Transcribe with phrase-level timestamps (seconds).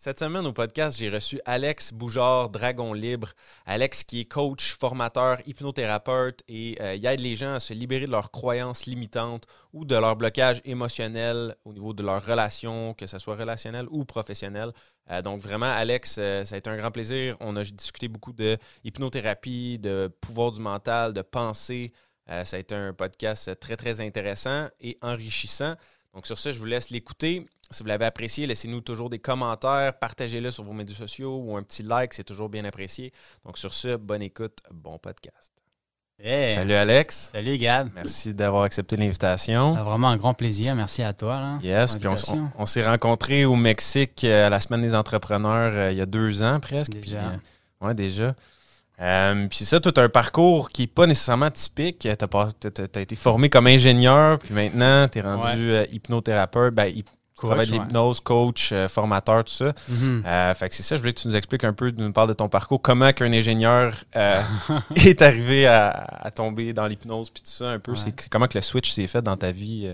[0.00, 3.32] Cette semaine au podcast, j'ai reçu Alex Boujard, Dragon Libre.
[3.66, 8.06] Alex qui est coach, formateur, hypnothérapeute et euh, il aide les gens à se libérer
[8.06, 13.08] de leurs croyances limitantes ou de leur blocage émotionnel au niveau de leurs relations, que
[13.08, 14.70] ce soit relationnel ou professionnel.
[15.10, 17.36] Euh, donc vraiment, Alex, euh, ça a été un grand plaisir.
[17.40, 21.92] On a discuté beaucoup de hypnothérapie, de pouvoir du mental, de pensée.
[22.28, 25.74] ça a été un podcast très, très intéressant et enrichissant.
[26.14, 27.46] Donc sur ça, je vous laisse l'écouter.
[27.70, 31.62] Si vous l'avez apprécié, laissez-nous toujours des commentaires, partagez-le sur vos médias sociaux ou un
[31.62, 33.12] petit like, c'est toujours bien apprécié.
[33.44, 35.52] Donc sur ce, bonne écoute, bon podcast.
[36.20, 37.30] Salut Alex.
[37.32, 37.90] Salut Gab.
[37.94, 39.76] Merci d'avoir accepté l'invitation.
[39.78, 40.74] Ah, vraiment un grand plaisir.
[40.74, 41.34] Merci à toi.
[41.34, 42.08] Là, yes, puis
[42.58, 46.06] on, s'est rencontrés au Mexique euh, à la Semaine des entrepreneurs euh, il y a
[46.06, 46.90] deux ans presque.
[46.90, 47.18] Déjà.
[47.18, 47.36] Euh,
[47.82, 48.34] oui, déjà.
[49.48, 52.00] puis ça, as un parcours qui n'est pas nécessairement typique.
[52.00, 56.74] Tu as, été formé comme ingénieur, puis maintenant, tu es rendu hypnothérapeute.
[56.74, 56.92] Ben,
[57.38, 59.72] Coach, l'hypnose, coach, euh, formateur, tout ça.
[59.88, 60.24] Mhm.
[60.26, 62.12] Euh, fait que c'est ça, je voulais que tu nous expliques un peu, tu nous
[62.12, 64.42] parles de ton parcours, comment qu'un ingénieur euh,
[64.96, 67.94] est arrivé à, tomber dans l'hypnose, puis tout ça un peu.
[67.94, 69.88] C'est comment que le switch s'est fait dans ta vie?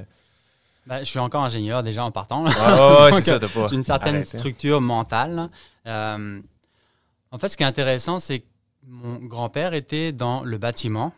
[0.86, 2.44] Ben, je suis encore ingénieur déjà en partant.
[2.46, 3.68] Ah, c'est ça, pas.
[3.68, 5.50] J'ai une certaine structure mentale.
[5.86, 8.46] en fait, ce qui est intéressant, c'est que
[8.86, 11.12] mon grand-père était dans le bâtiment.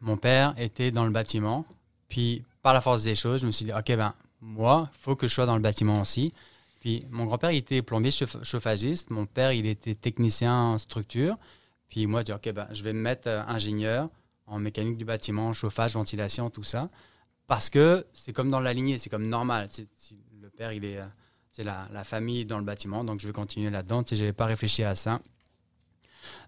[0.00, 1.66] Mon père était dans le bâtiment.
[2.08, 4.14] Puis, par la force des choses, je me suis dit, OK, ben,
[4.46, 6.32] moi, il faut que je sois dans le bâtiment aussi.
[6.80, 9.10] Puis mon grand-père, il était plombier chauffagiste.
[9.10, 11.34] Mon père, il était technicien en structure.
[11.88, 14.08] Puis moi, je dis, OK, ben, je vais me mettre euh, ingénieur
[14.46, 16.88] en mécanique du bâtiment, chauffage, ventilation, tout ça.
[17.48, 19.68] Parce que c'est comme dans la lignée, c'est comme normal.
[20.40, 21.04] le père, il est, euh,
[21.50, 24.04] c'est la, la, famille dans le bâtiment, donc je vais continuer là-dedans.
[24.08, 25.20] Je n'avais pas réfléchi à ça.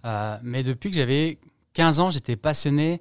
[0.05, 1.39] Euh, mais depuis que j'avais
[1.73, 3.01] 15 ans, j'étais passionné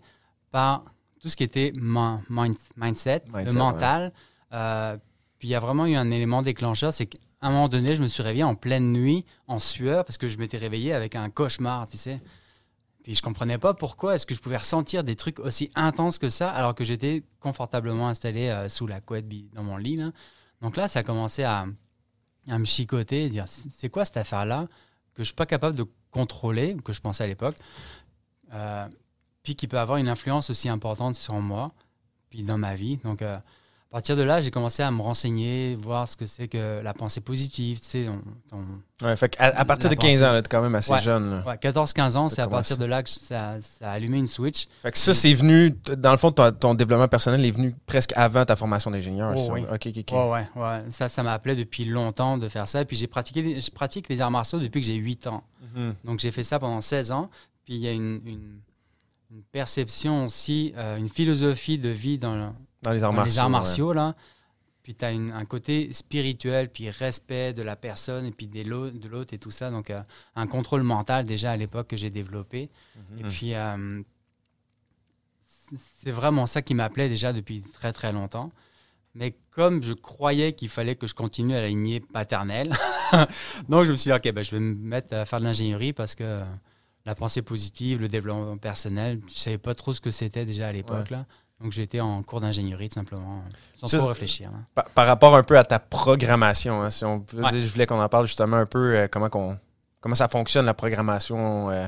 [0.52, 0.86] par
[1.22, 4.12] tout ce qui était mindset, le mental.
[4.54, 4.98] Euh,
[5.40, 8.02] puis il y a vraiment eu un élément déclencheur, c'est qu'à un moment donné, je
[8.02, 11.30] me suis réveillé en pleine nuit, en sueur, parce que je m'étais réveillé avec un
[11.30, 12.20] cauchemar, tu sais.
[13.04, 16.30] Puis je comprenais pas pourquoi est-ce que je pouvais ressentir des trucs aussi intenses que
[16.30, 19.98] ça, alors que j'étais confortablement installé euh, sous la couette dans mon lit.
[20.62, 21.68] Donc là, ça a commencé à,
[22.50, 24.68] à me chicoter et dire c'est quoi cette affaire-là
[25.14, 27.56] que je suis pas capable de contrôler, que je pensais à l'époque,
[28.54, 28.88] euh,
[29.42, 31.68] puis qui peut avoir une influence aussi importante sur moi,
[32.30, 32.98] puis dans ma vie?
[32.98, 33.22] Donc
[33.90, 36.94] à partir de là, j'ai commencé à me renseigner, voir ce que c'est que la
[36.94, 37.80] pensée positive.
[37.80, 38.06] Tu sais,
[39.02, 41.42] ouais, fait à, partir de 15 ans, tu es quand même assez jeune.
[41.48, 44.68] Ouais, 14-15 ans, c'est à partir de là que ça, a allumé une switch.
[44.82, 48.44] Fait que ça, c'est venu, dans le fond, ton, développement personnel est venu presque avant
[48.44, 49.34] ta formation d'ingénieur.
[49.38, 49.62] Oh, oui.
[49.72, 50.84] OK, OK, ouais, ouais.
[50.90, 52.84] Ça, ça m'a appelé depuis longtemps de faire ça.
[52.84, 55.44] Puis j'ai pratiqué, je pratique les arts martiaux depuis que j'ai 8 ans.
[55.76, 55.96] Mhm.
[56.04, 57.30] Donc j'ai fait ça pendant 16 ans.
[57.64, 58.62] Puis il y a une, une,
[59.52, 63.32] perception aussi, euh, une philosophie de vie dans dans les arts martiaux.
[63.32, 64.16] Les arts martiaux, là.
[64.84, 69.34] Puis tu as un côté spirituel, puis respect de la personne, et puis de l'autre
[69.34, 69.70] et tout ça.
[69.70, 69.98] Donc, euh,
[70.36, 72.70] un contrôle mental déjà à l'époque que j'ai développé.
[73.20, 73.30] Et mhm.
[73.30, 74.02] puis, euh,
[75.46, 78.52] c'est vraiment ça qui m'appelait déjà depuis très, très longtemps.
[79.14, 82.72] Mais comme je croyais qu'il fallait que je continue à la lignée paternelle,
[83.68, 85.92] donc je me suis dit, OK, ben, je vais me mettre à faire de l'ingénierie
[85.92, 86.40] parce que
[87.06, 90.68] la pensée positive, le développement personnel, je ne savais pas trop ce que c'était déjà
[90.68, 91.10] à l'époque.
[91.10, 91.26] là.
[91.62, 93.44] Donc, j'étais en cours d'ingénierie, tout simplement,
[93.78, 94.52] sans trop réfléchir.
[94.54, 94.84] Hein.
[94.94, 98.28] Par, rapport un peu à ta programmation, hein, si on je voulais qu'on en parle
[98.28, 101.88] justement un peu, euh, comment, comment ça fonctionne, la programmation, euh,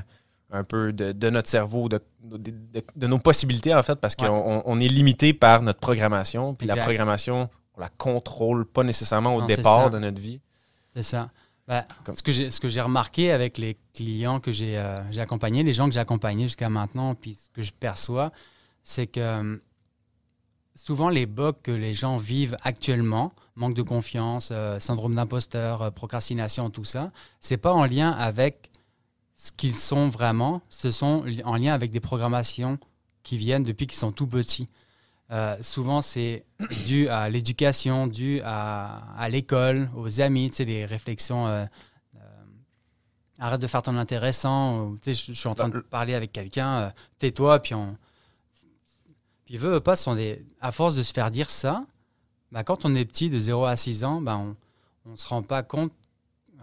[0.52, 4.88] un peu de, notre cerveau, de, de, nos possibilités, en fait, parce qu'on on est
[4.88, 6.56] limité par notre programmation.
[6.56, 10.41] Puis la programmation, on la contrôle pas nécessairement au départ de notre vie.
[10.94, 11.30] C'est ça.
[11.68, 15.94] Ben, ce que j'ai remarqué avec les clients que j'ai euh, accompagnés, les gens que
[15.94, 18.31] j'ai accompagnés jusqu'à maintenant, puis ce que je perçois,
[18.84, 19.57] c'est que euh,
[20.75, 25.91] souvent les bugs que les gens vivent actuellement, manque de confiance, euh, syndrome d'imposteur, euh,
[25.91, 28.72] procrastination, tout ça, c'est pas en lien avec
[29.35, 32.78] ce qu'ils sont vraiment, ce sont en lien avec des programmations
[33.23, 34.68] qui viennent depuis qu'ils sont tout petits.
[35.62, 36.45] souvent, c'est
[36.88, 41.68] dû à l'éducation, dû à, l'école, aux amis, tu sais, les réflexions.
[43.38, 44.95] arrête de faire ton intéressant.
[45.01, 47.95] Tu sais, je, suis en train de parler avec quelqu'un, tais-toi, puis on,
[49.50, 51.84] puis veut, pas, sont des, à force de se faire dire ça,
[52.51, 55.42] bah, quand on est petit, de 0 à 6 ans, bah, on ne se rend
[55.42, 55.92] pas compte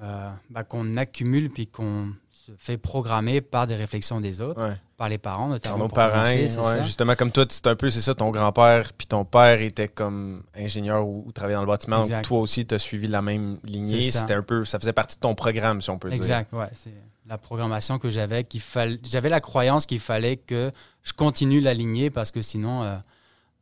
[0.04, 5.08] euh, bah, qu'on accumule puis qu'on se fait programmer par des réflexions des autres, par
[5.08, 5.88] les parents notamment.
[5.88, 9.24] Par nos parents, justement comme toi, c'est un peu, c'est ça, ton grand-père puis ton
[9.24, 12.04] père était comme ingénieur ou, travaillait dans le bâtiment.
[12.22, 14.12] Toi aussi, tu as suivi la même lignée.
[14.12, 16.18] C'était un peu, ça faisait partie de ton programme, si on peut dire.
[16.18, 16.70] Exact, ouais.
[16.72, 16.94] C'est
[17.28, 20.70] la programmation que j'avais, qu'il fallait, j'avais la croyance qu'il fallait que
[21.06, 22.96] je continue la lignée parce que sinon, euh,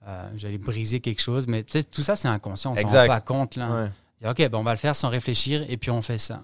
[0.08, 1.46] euh, j'allais briser quelque chose.
[1.46, 2.72] Mais tout ça, c'est inconscient.
[2.72, 3.56] On ne s'en rend pas compte.
[3.56, 3.90] Là.
[4.24, 6.42] OK, ben, on va le faire sans réfléchir et puis on fait ça.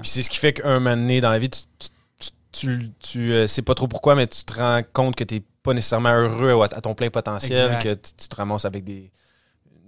[0.00, 1.60] Puis c'est ce qui fait qu'un moment donné dans la vie, tu,
[2.18, 5.34] tu, tu, tu euh, sais pas trop pourquoi, mais tu te rends compte que tu
[5.34, 7.82] n'es pas nécessairement heureux à, à ton plein potentiel, Exact.
[7.82, 9.10] que tu, tu te ramasses avec des.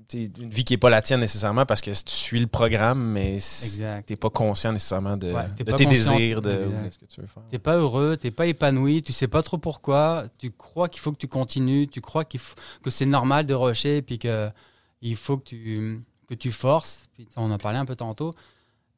[0.08, 3.12] Tu Une vie qui n'est pas la tienne nécessairement parce que tu suis le programme,
[3.12, 6.98] mais tu n'es pas conscient nécessairement de, Ouais, de tes conscient, désirs, de, de ce
[6.98, 7.42] que tu veux faire.
[7.50, 11.12] T'es pas heureux, t'es pas épanoui, tu sais pas trop pourquoi, tu crois qu'il faut
[11.12, 14.50] que tu continues, tu crois qu'il faut, que c'est normal de rusher, puis que
[15.02, 17.04] il faut que tu, que tu forces.
[17.14, 18.32] Puis, on en parlé un peu tantôt.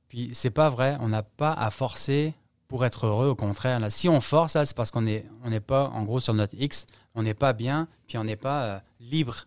[0.09, 2.35] Puis c'est pas vrai, on n'a pas à forcer
[2.67, 3.81] pour être heureux, au contraire.
[3.81, 6.35] Là, si on force, là, c'est parce qu'on n'est on n'est pas, en gros, sur
[6.35, 9.47] notre X, on n'est pas bien, puis on n'est pas euh, libre.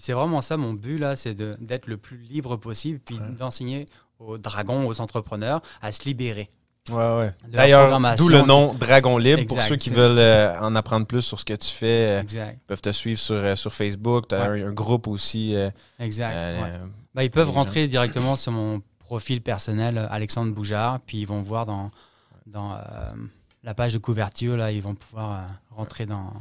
[0.00, 3.36] Puis c'est vraiment ça mon but, là, c'est d'être le plus libre possible, puis Ouais.
[3.38, 3.84] d'enseigner
[4.18, 6.48] aux dragons, aux entrepreneurs à se libérer.
[6.90, 7.30] Ouais, ouais.
[7.46, 9.44] D'ailleurs, d'où le nom Dragon Libre.
[9.46, 12.56] Pour ceux qui veulent euh, en apprendre plus sur ce que tu fais, euh, Exact.
[12.62, 14.28] ils peuvent te suivre sur, euh, sur Facebook.
[14.28, 14.62] Tu as Ouais.
[14.62, 15.54] un, un groupe aussi.
[15.54, 15.68] euh,
[15.98, 16.32] Exact.
[16.34, 16.70] euh, ouais.
[17.14, 21.42] Bah, ils peuvent rentrer directement sur mon profil personnel, euh, Alexandre Boujard, puis ils vont
[21.42, 21.90] voir dans,
[22.46, 22.78] dans euh,
[23.64, 25.42] la page de couverture, là, ils vont pouvoir euh,
[25.76, 26.32] rentrer dans,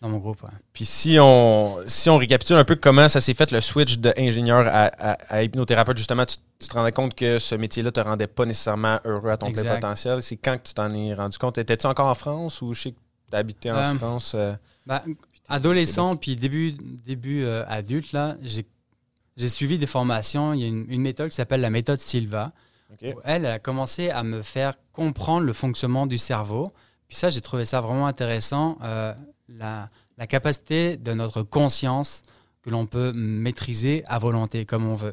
[0.00, 0.42] dans mon groupe.
[0.42, 0.50] ouais.
[0.72, 4.66] Puis si on, si on récapitule un peu comment ça s'est fait le switch d'ingénieur
[4.66, 8.26] à, à, à hypnothérapeute, justement, tu, tu te rendais compte que ce métier-là te rendait
[8.26, 10.22] pas nécessairement heureux à ton plein potentiel.
[10.22, 11.58] C'est quand que tu t'en es rendu compte?
[11.58, 12.98] Étais-tu encore en France ou je sais que
[13.30, 14.32] tu habité en Euh, France?
[14.34, 14.54] euh,
[14.86, 15.02] Bah,
[15.48, 16.72] adolescent, puis début,
[17.06, 18.66] début euh, adulte, là, j'ai
[19.38, 20.54] j'ai suivi des formations.
[20.54, 22.52] Il y a une, une méthode qui s'appelle la méthode Silva.
[22.92, 22.98] OK.
[23.16, 26.68] où elle, elle a commencé à me faire comprendre le fonctionnement du cerveau.
[27.08, 29.12] Puis ça, j'ai trouvé ça vraiment intéressant, euh,
[29.48, 29.86] la,
[30.18, 32.22] la capacité de notre conscience
[32.62, 35.12] que l'on peut maîtriser à volonté, comme on veut.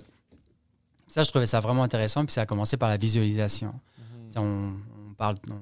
[1.07, 3.73] Ça, je trouvais ça vraiment intéressant, puis ça a commencé par la visualisation.
[4.35, 4.41] Mhm.
[4.43, 4.73] On,
[5.09, 5.59] on parle, on-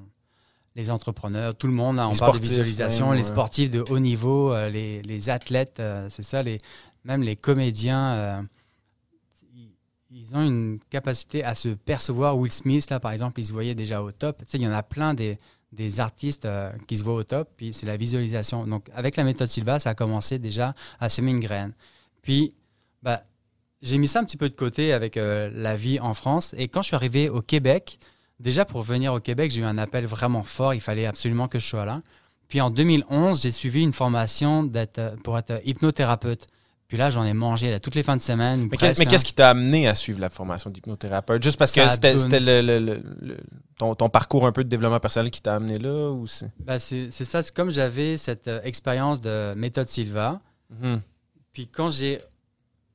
[0.73, 3.23] les entrepreneurs, tout le monde, là, on Les parle de visualisation, les ouais.
[3.25, 6.59] sportifs de haut niveau, euh, les, les athlètes, euh, c'est ça, les,
[7.03, 8.41] même les comédiens, euh,
[9.53, 9.69] ils,
[10.11, 12.37] ils ont une capacité à se percevoir.
[12.37, 14.37] Will Smith, là, par exemple, il se voyait déjà au top.
[14.39, 15.35] Tu sais, il y en a plein des,
[15.71, 18.65] des artistes euh, qui se voient au top, puis c'est la visualisation.
[18.67, 21.73] Donc, avec la méthode Silva, ça a commencé déjà à semer une graine.
[22.21, 22.53] Puis,
[23.01, 23.23] bah,
[23.81, 26.53] j'ai mis ça un petit peu de côté avec euh, la vie en France.
[26.57, 27.99] Et quand je suis arrivé au Québec,
[28.39, 30.73] déjà pour venir au Québec, j'ai eu un appel vraiment fort.
[30.73, 32.01] Il fallait absolument que je sois là.
[32.47, 36.47] Puis en 2011, j'ai suivi une formation euh, pour être hypnothérapeute.
[36.91, 38.63] Puis là, j'en ai mangé là, toutes les fins de semaine.
[38.63, 39.09] Mais, presque, qu'est- mais hein.
[39.11, 41.41] qu'est-ce qui t'a amené à suivre la formation d'hypnothérapeute?
[41.41, 43.37] Juste parce que Ça c'était le, le- le- le-
[43.77, 46.09] ton, ton parcours un peu de développement personnel qui t'a amené là?
[46.11, 46.51] ou c'est...
[46.77, 47.43] C'est ça.
[47.43, 50.41] C'est comme j'avais cette euh, expérience de méthode Silva.
[50.81, 50.99] Mhm.
[51.53, 52.19] Puis quand j'ai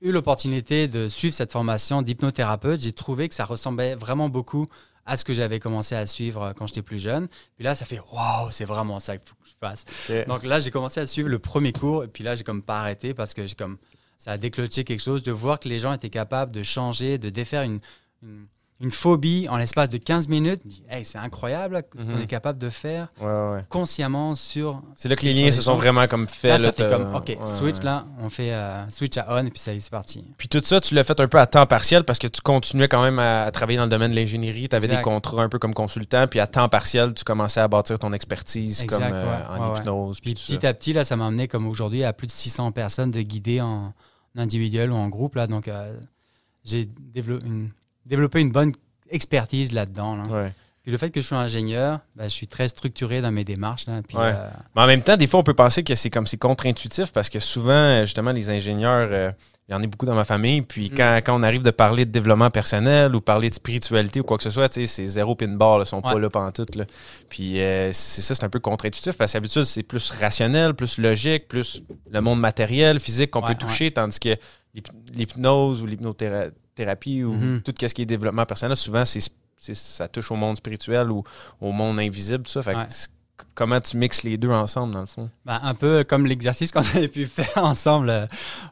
[0.02, 4.66] eu l'opportunité de suivre cette formation d'hypnothérapeute, j'ai trouvé que ça ressemblait vraiment beaucoup
[5.06, 7.28] à ce que j'avais commencé à suivre euh, quand j'étais plus jeune.
[7.56, 10.26] Puis là, ça fait waouh, c'est vraiment ça qu'il faut que je fasse.
[10.26, 12.04] Donc là, j'ai commencé à suivre le premier cours.
[12.04, 13.78] Et puis là, j'ai comme pas arrêté parce que j'ai comme
[14.18, 17.30] ça a déclenché quelque chose de voir que les gens étaient capables de changer, de
[17.30, 17.80] défaire une,
[18.22, 18.46] une,
[18.78, 20.60] une phobie en l'espace de 15 minutes.
[20.90, 22.22] Hey, c'est incroyable ce qu'on Mhm.
[22.22, 23.64] est capable de faire Ouais, ouais, ouais.
[23.70, 26.60] consciemment sur C'est là que les liens se sont vraiment comme faits.
[26.60, 29.58] Là, là, comme, OK, ouais, switch là, on fait euh, switch à on et puis
[29.58, 30.22] ça y est, c'est parti.
[30.36, 32.88] Puis tout ça, tu l'as fait un peu à temps partiel parce que tu continuais
[32.88, 34.68] quand même à, à travailler dans le domaine de l'ingénierie.
[34.68, 36.26] Tu avais des contrats un peu comme consultant.
[36.26, 40.20] Puis à temps partiel, tu commençais à bâtir ton expertise Exact, comme euh, en hypnose.
[40.20, 40.68] Puis petit ça.
[40.68, 43.62] à petit, là, ça m'a amené comme aujourd'hui à plus de 600 personnes de guider
[43.62, 43.94] en
[44.36, 45.36] individuel ou en groupe.
[45.36, 45.96] Là, donc, euh,
[46.64, 46.84] j'ai
[47.14, 47.70] dévelop- une-
[48.06, 48.72] développé une bonne
[49.10, 50.16] expertise là-dedans.
[50.16, 50.22] là.
[50.30, 50.52] Ouais.
[50.82, 53.86] Puis le fait que je suis ingénieur, ben, je suis très structuré dans mes démarches.
[53.88, 54.32] Là, puis, Ouais.
[54.34, 57.12] euh, Mais en même temps, des fois, on peut penser que c'est comme c'est contre-intuitif
[57.12, 59.32] parce que souvent, justement, les ingénieurs, euh,
[59.68, 60.62] il y en a beaucoup dans ma famille.
[60.62, 60.94] Puis Mm.
[60.96, 64.36] quand, quand on arrive de parler de développement personnel ou parler de spiritualité ou quoi
[64.36, 66.66] que ce soit, tu sais, c'est zéro pin bar, ils sont pas là pendant tout.
[66.76, 66.84] Là.
[67.28, 70.98] Puis euh, c'est ça, c'est un peu contre-intuitif parce que d'habitude, c'est plus rationnel, plus
[70.98, 74.36] logique, plus le monde matériel, physique qu'on Ouais, peut toucher, tandis que
[74.72, 74.86] l'hyp-
[75.16, 77.62] l'hypnose ou l'hypnothérapie ou Mhm.
[77.62, 79.20] tout ce qui est développement personnel, souvent, c'est
[79.74, 81.24] ça touche au monde spirituel ou
[81.60, 82.62] au monde invisible, tout ça.
[82.62, 82.84] Fait Ouais.
[83.54, 85.30] comment tu mixes les deux ensemble, dans le fond?
[85.44, 88.26] ben, un peu comme l'exercice qu'on avait pu faire ensemble euh,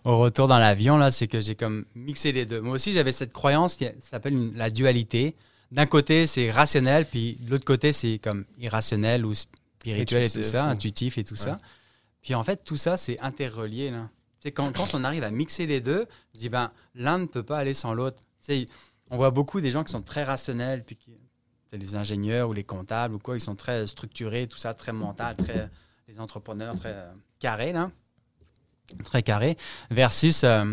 [0.05, 2.61] au retour dans l'avion, là, c'est que j'ai comme mixé les deux.
[2.61, 5.35] Moi aussi, j'avais cette croyance qui s'appelle la dualité.
[5.73, 10.43] D'un côté, c'est rationnel, puis de l'autre côté, c'est comme irrationnel ou spirituel et tout
[10.43, 11.41] ça, ou- intuitif et tout Ouais.
[11.41, 11.59] ça.
[12.23, 13.91] Puis en fait, tout ça, c'est interrelié.
[13.91, 14.09] Là.
[14.51, 17.59] Quand, quand on arrive à mixer les deux, je dis, ben, l'un ne peut pas
[17.59, 18.19] aller sans l'autre.
[19.11, 21.13] On voit beaucoup des gens qui sont très rationnels, puis qui,
[21.77, 25.37] les ingénieurs ou les comptables ou quoi, ils sont très structurés, tout ça, très mental,
[25.37, 25.71] très,
[26.09, 27.91] les entrepreneurs très euh, carrés, là.
[29.03, 29.57] Très carrés,
[29.91, 30.65] versus euh,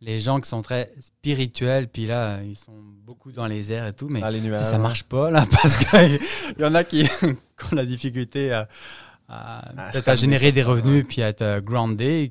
[0.00, 3.92] les gens qui sont très spirituels, puis là, ils sont beaucoup dans les airs et
[3.92, 4.64] tout, mais Dans les nuages.
[4.64, 6.18] ça marche pas, là, parce qu'il
[6.58, 8.68] y en a qui, qui ont la difficulté à,
[9.28, 11.04] à, À peut-être à générer des revenus ouais.
[11.04, 12.30] puis à être euh, groundé,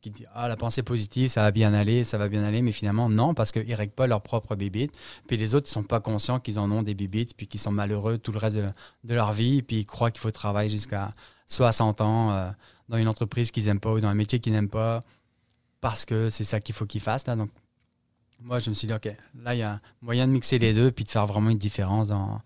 [0.00, 2.72] qui dit ah la pensée positive ça va bien aller, ça va bien aller, mais
[2.72, 4.92] finalement non parce qu'ils règlent pas leur propre bibite,
[5.26, 7.72] puis les autres ils sont pas conscients qu'ils en ont des bibites puis qu'ils sont
[7.72, 8.66] malheureux tout le reste de,
[9.04, 11.10] de leur vie puis ils croient qu'il faut travailler jusqu'à
[11.48, 12.50] 60 ans euh,
[12.88, 15.00] dans une entreprise qu'ils aiment pas ou dans un métier qu'ils n'aiment pas
[15.80, 17.34] parce que c'est ça qu'il faut qu'ils fassent là.
[17.34, 17.50] Donc
[18.40, 20.92] moi je me suis dit ok là il y a moyen de mixer les deux
[20.92, 22.38] puis de faire vraiment une différence dans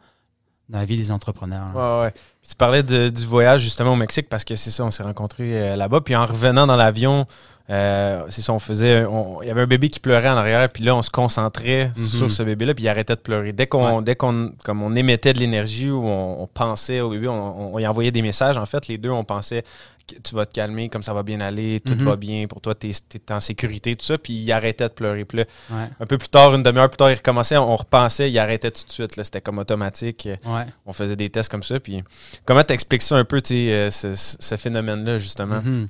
[0.69, 1.75] dans la vie des entrepreneurs.
[1.75, 2.13] Ouais, ouais.
[2.49, 5.77] Tu parlais du voyage justement au Mexique parce que c'est ça, on s'est rencontrés euh,
[5.77, 6.01] là-bas.
[6.01, 7.27] Puis en revenant dans l'avion,
[7.71, 9.05] euh, c'est ça, on faisait.
[9.43, 12.07] Il y avait un bébé qui pleurait en arrière, puis là, on se concentrait Mhm.
[12.07, 13.53] sur ce bébé-là, puis il arrêtait de pleurer.
[13.53, 14.03] Dès qu'on, Ouais.
[14.03, 17.87] dès qu'on, comme on émettait de l'énergie ou on, on pensait au bébé, on, y
[17.87, 18.59] envoyait des messages.
[18.59, 19.63] En fait, les deux, on pensait
[20.09, 22.05] que tu vas te calmer, comme ça va bien aller, tout Mhm.
[22.05, 24.19] va bien pour toi, tu es, en sécurité, tout ça.
[24.19, 25.25] Puis il arrêtait de pleurer.
[25.25, 28.29] Puis là, Ouais, un peu plus tard, une demi-heure plus tard, il recommençait, on repensait,
[28.29, 29.15] il arrêtait tout de suite.
[29.23, 30.65] C'était comme automatique ouais.
[30.87, 31.79] on faisait des tests comme ça.
[31.79, 32.03] Puis
[32.45, 35.63] comment t'expliques ça un peu, tu sais, euh, ce, ce- ce phénomène-là, justement?
[35.63, 35.87] Mhm.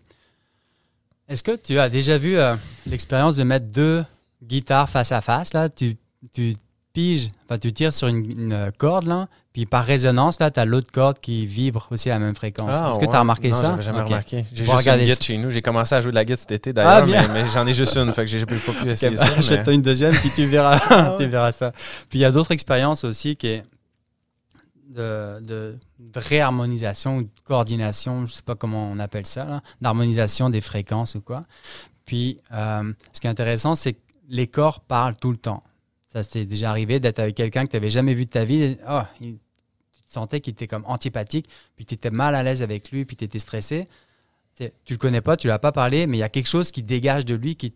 [1.29, 2.55] Est-ce que tu as déjà vu euh,
[2.87, 4.05] l'expérience de mettre deux
[4.43, 5.69] guitares face à face là?
[5.69, 5.97] Tu,
[6.33, 6.55] tu
[6.93, 10.65] piges, enfin tu tires sur une, une corde là, puis par résonance là, tu as
[10.67, 12.69] l'autre corde qui vibre aussi à la même fréquence.
[12.91, 13.67] Est-ce que tu Ah, as remarqué Non, ça?
[13.71, 14.45] j'avais jamais remarqué.
[14.53, 15.51] J'ai juste regarder une guitare chez nous.
[15.51, 17.73] J'ai commencé à jouer de la guitare cet été, d'ailleurs, Ah, mais, mais j'en ai
[17.73, 19.25] juste une, fait que j'ai pas pu essayer Ok, ça.
[19.33, 21.73] mais- Achète-toi une deuxième, puis tu verras, Ah tu verras ça.
[22.11, 23.63] Puis il y a d'autres expériences aussi qui est
[24.93, 30.51] de, de, de réharmonisation ou de coordination, je sais pas comment on appelle ça, d'harmonisation
[30.51, 31.41] des fréquences ou quoi.
[32.05, 35.63] Puis euh, ce qui est intéressant, c'est que les corps parlent tout le temps.
[36.13, 38.77] Ça s'est déjà arrivé d'être avec quelqu'un que tu n'avais jamais vu de ta vie.
[39.21, 39.39] il-
[39.95, 43.05] tu te sentais qu'il était comme antipathique, puis tu étais mal à l'aise avec lui,
[43.07, 43.89] puis tu étais stressé.
[44.57, 46.49] Tu tu le connais pas, tu lui as pas parlé, mais il y a quelque
[46.49, 47.73] chose qui dégage de lui qui,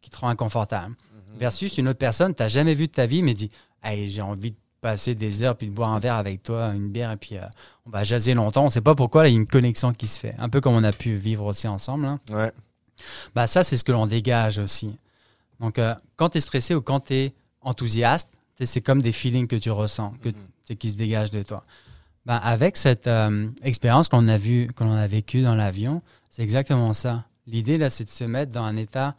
[0.00, 0.88] qui te rend inconfortable.
[0.96, 1.38] Mhm.
[1.38, 3.50] Versus une autre personne, tu n'as jamais vu de ta vie, mais dit
[3.84, 6.88] hey, j'ai envie de passer des heures puis de boire un verre avec toi, une
[6.88, 7.42] bière, et puis euh,
[7.86, 8.62] on va jaser longtemps.
[8.62, 10.34] On ne sait pas pourquoi, là, il y a une connexion qui se fait.
[10.38, 12.06] Un peu comme on a pu vivre aussi ensemble.
[12.06, 12.20] hein.
[12.30, 12.52] Ouais.
[13.34, 14.98] Bah, ça, c'est ce que l'on dégage aussi.
[15.60, 17.30] Donc, euh, quand tu es stressé ou quand tu es
[17.60, 18.30] enthousiaste,
[18.60, 20.30] c'est comme des feelings que tu ressens, que,
[20.66, 21.62] sais, qui se dégagent de toi.
[22.26, 26.92] Bah, avec cette euh, expérience qu'on a, vu, qu'on a vécue dans l'avion, c'est exactement
[26.92, 27.24] ça.
[27.46, 29.14] L'idée, là, c'est de se mettre dans un état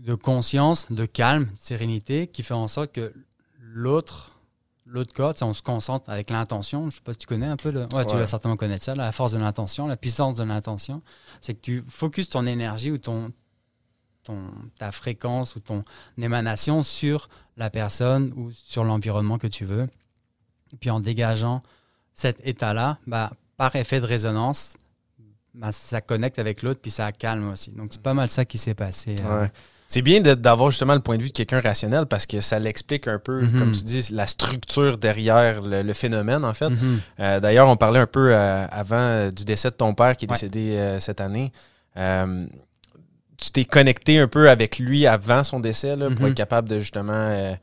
[0.00, 3.12] de conscience, de calme, de sérénité, qui fait en sorte que
[3.72, 4.30] l'autre,
[4.86, 6.90] l'autre cas, on se concentre avec l'intention.
[6.90, 7.70] Je sais pas si tu connais un peu.
[7.70, 7.80] Le...
[7.92, 8.20] Ouais, tu Ouais.
[8.20, 11.02] vas certainement connaître ça, la force de l'intention, la puissance de l'intention.
[11.40, 13.32] C'est que tu focuses ton énergie ou ton,
[14.24, 14.40] ton,
[14.78, 15.84] ta fréquence ou ton
[16.18, 19.84] émanation sur la personne ou sur l'environnement que tu veux.
[20.72, 21.62] Et puis en dégageant
[22.14, 24.76] cet état-là, bah, par effet de résonance,
[25.54, 27.70] bah, ça connecte avec l'autre puis ça calme aussi.
[27.72, 29.16] Donc c'est pas mal ça qui s'est passé.
[29.20, 29.48] euh.
[29.92, 33.08] C'est bien d'avoir justement le point de vue de quelqu'un rationnel parce que ça l'explique
[33.08, 33.58] un peu, Mhm.
[33.58, 36.70] comme tu dis, la structure derrière le, le phénomène, en fait.
[36.70, 37.00] Mhm.
[37.20, 40.24] Euh, D'ailleurs, on parlait un peu euh, avant euh, du décès de ton père qui
[40.24, 40.34] est Ouais.
[40.36, 41.52] décédé euh, cette année.
[43.36, 46.28] Tu t'es connecté un peu avec lui avant son décès là, pour Mhm.
[46.28, 47.54] être capable de justement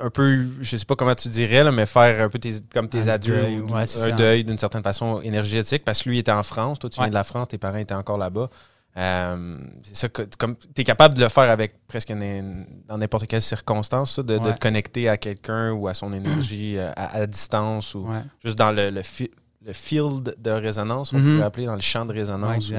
[0.00, 2.88] un peu, je sais pas comment tu dirais, là, mais faire un peu tes, comme
[2.88, 4.10] tes Un adieux, deuil, ou ouais, un ça.
[4.12, 7.06] deuil d'une certaine façon énergétique, parce que lui était en France, toi tu Ouais.
[7.06, 8.48] viens de la France, tes parents étaient encore là-bas.
[8.96, 13.42] Euh, c'est ça comme tu es capable de le faire avec presque dans n'importe quelle
[13.42, 17.94] circonstance, ça, de, te connecter à quelqu'un ou à son énergie euh, à, à distance
[17.94, 18.22] ou Ouais.
[18.44, 19.30] juste dans le, le, fi-
[19.64, 21.32] le field de résonance, on Mhm.
[21.34, 22.70] pourrait appeler dans le champ de résonance.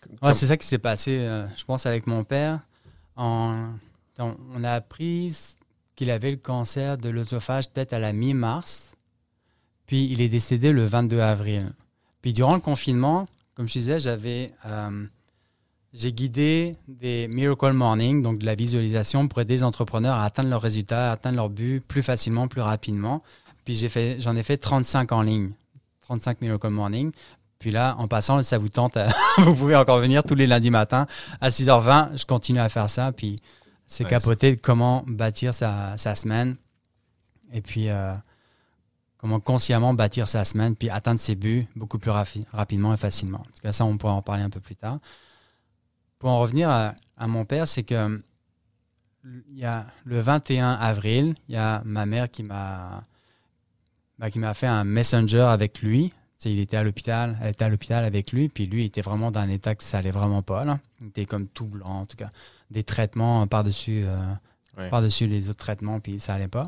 [0.00, 2.60] comme- Ouais, c'est ça qui s'est passé, euh, je pense, avec mon père.
[3.16, 3.56] On,
[4.18, 5.36] on a appris
[5.96, 8.92] qu'il avait le cancer de l'œsophage peut-être à la mi-mars.
[9.86, 11.72] Puis il est décédé le 22 avril.
[12.22, 15.04] Puis durant le confinement, comme je disais, j'avais, euh,
[15.92, 20.50] j'ai guidé des Miracle Morning, donc de la visualisation pour aider les entrepreneurs à atteindre
[20.50, 23.22] leurs résultats, à atteindre leurs buts plus facilement, plus rapidement.
[23.64, 25.50] Puis j'ai fait, j'en ai fait 35 en ligne,
[26.02, 27.10] 35 Miracle Morning.
[27.58, 29.08] Puis là, en passant, ça vous tente, à-
[29.38, 31.06] vous pouvez encore venir tous les lundis matins
[31.40, 32.18] à 6h20.
[32.18, 33.10] Je continue à faire ça.
[33.12, 33.36] Puis
[33.88, 36.56] c'est Ouais, capoter de comment bâtir sa, sa semaine.
[37.54, 38.12] Et puis euh,
[39.18, 42.10] comment consciemment bâtir sa semaine, puis atteindre ses buts beaucoup plus
[42.52, 43.38] rapidement et facilement.
[43.38, 44.98] En tout cas, ça, on pourra en parler un peu plus tard.
[46.18, 48.22] Pour en revenir à, à mon père, c'est que
[49.48, 53.02] il y a le 21 avril, il y a ma mère qui m'a
[54.18, 56.12] bah, qui m'a fait un messenger avec lui.
[56.44, 59.30] Il était à l'hôpital, elle était à l'hôpital avec lui, puis lui il était vraiment
[59.32, 60.62] dans un état que ça allait vraiment pas.
[60.64, 60.78] Là.
[61.00, 62.28] Il était comme tout blanc, en tout cas,
[62.70, 64.16] des traitements par-dessus euh,
[64.76, 64.90] Ouais.
[64.90, 66.64] par-dessus les autres traitements, puis ça allait pas.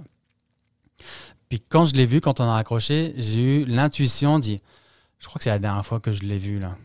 [1.49, 4.59] Puis quand je l'ai vu, quand on a raccroché, j'ai eu l'intuition dit,
[5.19, 6.77] je crois que c'est la dernière fois que je l'ai vu là.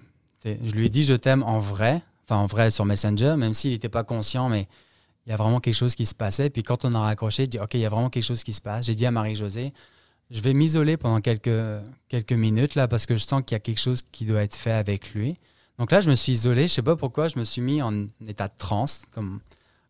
[0.46, 3.72] Je lui ai dit je t'aime en vrai, enfin en vrai sur Messenger, même s'il
[3.72, 4.68] n'était pas conscient, mais
[5.26, 6.50] il y a vraiment quelque chose qui se passait.
[6.50, 8.52] Puis quand on a raccroché, j'ai dit ok, il y a vraiment quelque chose qui
[8.52, 8.88] se passe.
[8.88, 9.74] J'ai dit à Marie-Josée,
[10.32, 11.50] je vais m'isoler pendant quelques,
[12.10, 14.56] quelques minutes là parce que je sens qu'il y a quelque chose qui doit être
[14.56, 15.38] fait avec lui.
[15.80, 16.68] Donc là, je me suis isolé.
[16.68, 19.40] Je sais pas pourquoi, je me suis mis en état de transe, comme,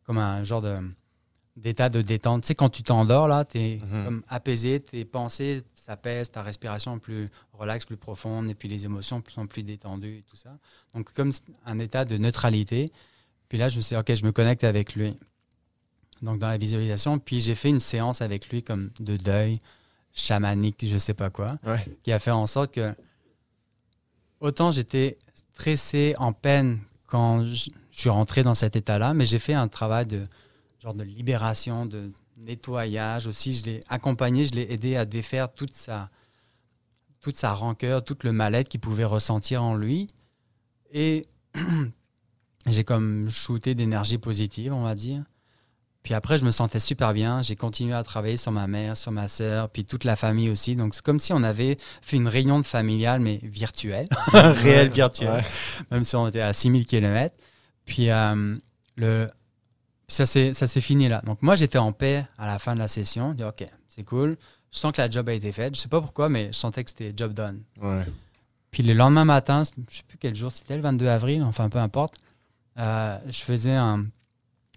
[0.06, 0.75] comme un genre de
[1.55, 2.41] d'état de détente.
[2.43, 4.05] Tu sais, quand tu t'endors, là, tu es Mhm.
[4.05, 8.86] comme apaisé, tes pensées s'apaisent, ta respiration est plus relaxe, plus profonde, et puis les
[8.86, 10.50] émotions sont plus détendues et tout ça.
[10.95, 11.31] Donc, comme
[11.65, 12.91] un état de neutralité.
[13.50, 15.15] Puis là, je me suis dit, OK, je me connecte avec lui.
[16.24, 19.57] Donc, dans la visualisation, puis j'ai fait une séance avec lui comme de deuil
[20.13, 21.77] chamanique, je sais pas quoi, Ouais.
[22.03, 22.88] qui a fait en sorte que
[24.39, 25.17] autant j'étais
[25.53, 29.67] stressé, en peine quand je je suis rentré dans cet état-là, mais j'ai fait un
[29.67, 30.24] travail de
[30.84, 33.56] genre de libération, de nettoyage aussi.
[33.56, 36.10] Je l'ai accompagné, je l'ai aidé à défaire toute sa,
[37.22, 40.08] toute sa rancœur, tout le mal-être qu'il pouvait ressentir en lui.
[40.92, 41.25] Et
[42.68, 45.24] j'ai comme shooté d'énergie positive, on va dire.
[46.04, 47.42] Puis après, je me sentais super bien.
[47.42, 50.75] J'ai continué à travailler sur ma mère, sur ma sœur, puis toute la famille aussi.
[50.75, 55.30] Donc, c'est comme si on avait fait une réunion de familiale, mais virtuelle, réelle virtuelle,
[55.30, 55.42] Ouais.
[55.92, 57.34] même si on était à 6000 km.
[57.86, 58.58] Puis, euh,
[58.98, 59.30] le,
[60.13, 61.22] ça s'est ça s'est fini là.
[61.25, 63.32] Donc, moi, j'étais en paix à la fin de la session.
[63.32, 64.38] Je dis, OK, c'est cool.
[64.72, 65.75] Je sens que la job a été faite.
[65.75, 67.62] Je sais pas pourquoi, mais je sentais que c'était job done.
[67.82, 68.03] Ouais.
[68.72, 71.77] Puis le lendemain matin, je sais plus quel jour c'était, le 22 avril, enfin peu
[71.77, 72.15] importe,
[72.79, 74.05] euh, je faisais un,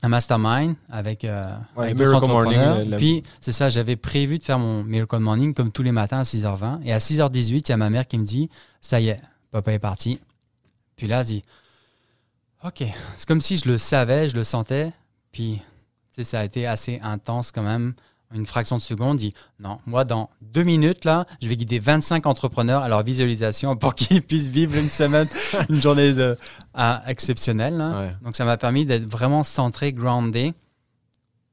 [0.03, 1.43] un mastermind avec, euh,
[1.77, 5.55] Ouais, avec Miracle Morning, le- Puis c'est ça, j'avais prévu de faire mon Miracle Morning
[5.55, 6.81] comme tous les matins à 6h20.
[6.85, 8.51] Et à 6h18, il y a ma mère qui me dit,
[8.83, 10.21] ça y est, papa est parti.
[10.97, 11.43] Puis là, elle dit,
[12.65, 12.85] ok,
[13.17, 14.93] c'est comme si je le savais, je le sentais.
[16.13, 17.95] Puis ça a été assez intense quand même.
[18.35, 22.27] Une fraction de seconde, dit non, moi dans deux minutes là, je vais guider 25
[22.27, 25.29] entrepreneurs à leur visualisation pour qu'ils puissent vivre une semaine,
[25.69, 26.37] une journée de,
[26.75, 27.77] ah, exceptionnelle.
[27.77, 28.01] là.
[28.01, 28.17] Ouais.
[28.23, 30.55] Donc ça m'a permis d'être vraiment centré, groundé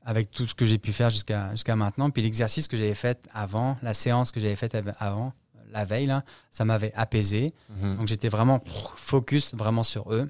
[0.06, 2.10] avec tout ce que j'ai pu faire jusqu'à jusqu'à maintenant.
[2.10, 5.32] Puis l'exercice que j'avais fait avant, la séance que j'avais faite av- avant,
[5.72, 7.54] la veille, là, ça m'avait apaisé.
[7.70, 7.98] Mhm.
[7.98, 8.64] Donc j'étais vraiment
[8.96, 10.30] focus vraiment sur eux.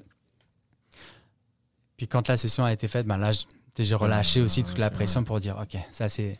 [2.04, 3.30] Puis quand la session a été faite, ben là,
[3.78, 6.34] j'ai relâché aussi toute la pression pour dire, OK, ça c'est...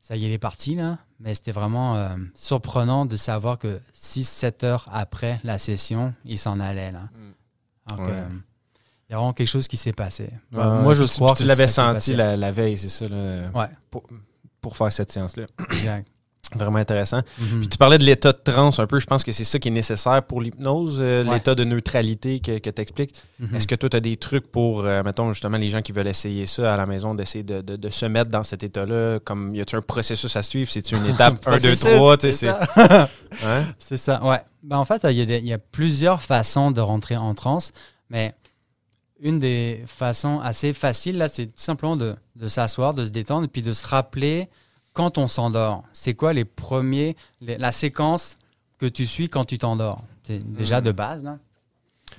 [0.00, 0.98] Ça y est, il est parti là.
[1.20, 6.58] Mais c'était vraiment euh, surprenant de savoir que 6-7 heures après la session, il s'en
[6.58, 7.02] allait là.
[7.14, 7.32] Mm.
[7.92, 8.18] Alors que, Ouais.
[8.18, 8.28] euh,
[9.08, 10.30] il y a vraiment quelque chose qui s'est passé.
[10.52, 12.88] Ouais, moi, je tu- crois Tu que l'avais ça qui senti la, la veille, c'est
[12.88, 13.68] ça, là, Ouais.
[13.88, 14.02] pour,
[14.60, 15.46] pour faire cette séance-là.
[15.70, 16.08] Exact.
[16.54, 17.20] Vraiment intéressant.
[17.38, 17.58] Mhm.
[17.60, 18.98] Puis tu parlais de l'état de transe un peu.
[19.00, 21.34] Je pense que c'est ça qui est nécessaire pour l'hypnose, euh, Ouais.
[21.34, 23.14] l'état de neutralité que, que tu expliques.
[23.38, 23.54] Mhm.
[23.54, 26.06] Est-ce que toi, tu as des trucs pour, euh, mettons, justement, les gens qui veulent
[26.06, 29.18] essayer ça à la maison, d'essayer de, de- de se mettre dans cet état-là?
[29.20, 30.70] Comme, y a-tu un processus à suivre?
[30.70, 32.16] C'est-tu une étape 1, 2, Processus, 3?
[32.16, 33.08] tu sais, c'est ça.
[33.44, 33.66] Hein?
[33.78, 34.40] C'est ça, ouais.
[34.62, 37.72] Ben, en fait, il y, a y plusieurs façons de rentrer en transe,
[38.08, 38.34] mais
[39.20, 43.48] une des façons assez faciles, là, c'est tout simplement de, de s'asseoir, de se détendre,
[43.48, 44.48] puis de se rappeler
[44.98, 45.84] quand on s'endort.
[45.92, 48.36] C'est quoi les premiers, les- la séquence
[48.78, 50.02] que tu suis quand tu t'endors?
[50.24, 50.84] C'est déjà Mhm.
[50.86, 51.38] de base, là.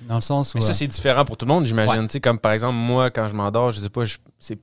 [0.08, 0.58] Dans le sens où...
[0.58, 2.00] Mais ça, euh, c'est différent pour tout le monde, j'imagine.
[2.00, 2.06] Ouais.
[2.06, 4.04] Tu sais, Comme par exemple, moi, quand je m'endors, je sais pas,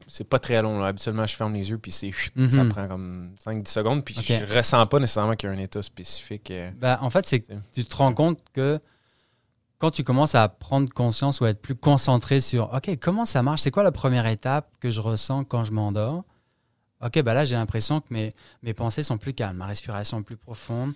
[0.07, 0.79] c'est pas très long.
[0.79, 0.87] là.
[0.87, 2.69] Habituellement, je ferme les yeux, puis c'est ça Mhm.
[2.69, 4.25] prend comme 5-10 secondes, puis Ok.
[4.25, 6.51] je ressens pas nécessairement qu'il y a un état spécifique.
[6.79, 8.77] Ben, en fait, c'est que C'est- tu te rends compte que
[9.77, 13.43] quand tu commences à prendre conscience ou à être plus concentré sur OK, comment ça
[13.43, 13.61] marche?
[13.61, 16.23] C'est quoi la première étape que je ressens quand je m'endors?
[17.05, 18.29] OK, ben là, j'ai l'impression que mes,
[18.63, 20.93] mes pensées sont plus calmes, ma respiration est plus profonde.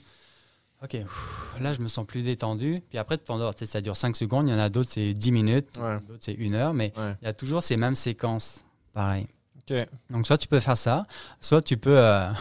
[0.83, 2.79] OK, ouf, là, je me sens plus détendu.
[2.89, 3.53] Puis après, tu t'endors.
[3.63, 4.47] Ça dure 5 secondes.
[4.47, 5.77] Il y en a d'autres, c'est 10 minutes.
[5.79, 5.99] Ouais.
[6.07, 6.73] D'autres, c'est une heure.
[6.73, 7.13] Mais Ouais.
[7.21, 8.63] il y a toujours ces mêmes séquences.
[8.91, 9.27] Pareil.
[9.69, 9.77] OK.
[10.09, 11.05] Donc, soit tu peux faire ça,
[11.39, 11.95] soit tu peux.
[11.99, 12.31] euh,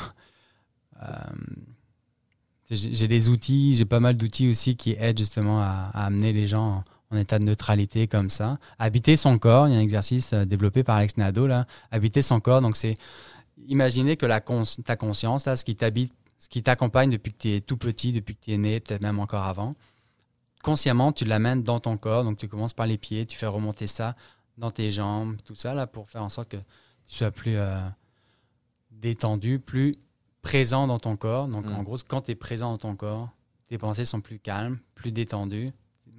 [1.03, 1.07] euh,
[2.71, 6.47] j'ai des outils, j'ai pas mal d'outils aussi qui aident justement à, à amener les
[6.47, 8.59] gens en, en état de neutralité comme ça.
[8.79, 11.67] Habiter son corps, il y a un exercice euh, développé par Alex Nado, là.
[11.91, 12.95] Habiter son corps, donc c'est
[13.69, 17.39] imaginer que la cons- ta conscience, là, ce qui t'habite, ce qui t'accompagne depuis que
[17.39, 19.75] tu es tout petit, depuis que tu es né, peut-être même encore avant,
[20.63, 22.25] consciemment, tu l'amènes dans ton corps.
[22.25, 24.15] Donc, tu commences par les pieds, tu fais remonter ça
[24.59, 26.63] dans tes jambes, tout ça, là, pour faire en sorte que tu
[27.17, 27.79] sois plus euh,
[28.91, 29.95] détendu, plus
[30.43, 31.49] présent dans ton corps.
[31.49, 31.75] Donc, Mm.
[31.75, 33.29] en gros, quand tu es présent dans ton corps,
[33.69, 35.69] tes pensées sont plus calmes, plus détendues,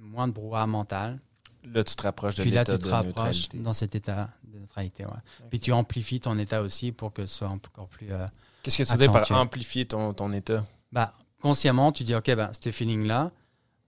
[0.00, 1.20] moins de brouhaha mental.
[1.64, 3.58] Là, tu te rapproches de Puis là, l'état tu te de rapproches neutralité.
[3.58, 5.04] dans cet état de neutralité.
[5.04, 5.48] Ouais.
[5.50, 8.10] Puis tu amplifies ton état aussi pour que ce soit encore plus.
[8.12, 8.26] euh,
[8.62, 9.34] Qu'est-ce que tu dis par Accentué.
[9.40, 10.64] amplifier ton, ton état?
[10.90, 13.30] bah, consciemment, tu dis, OK, ben, ce feeling-là,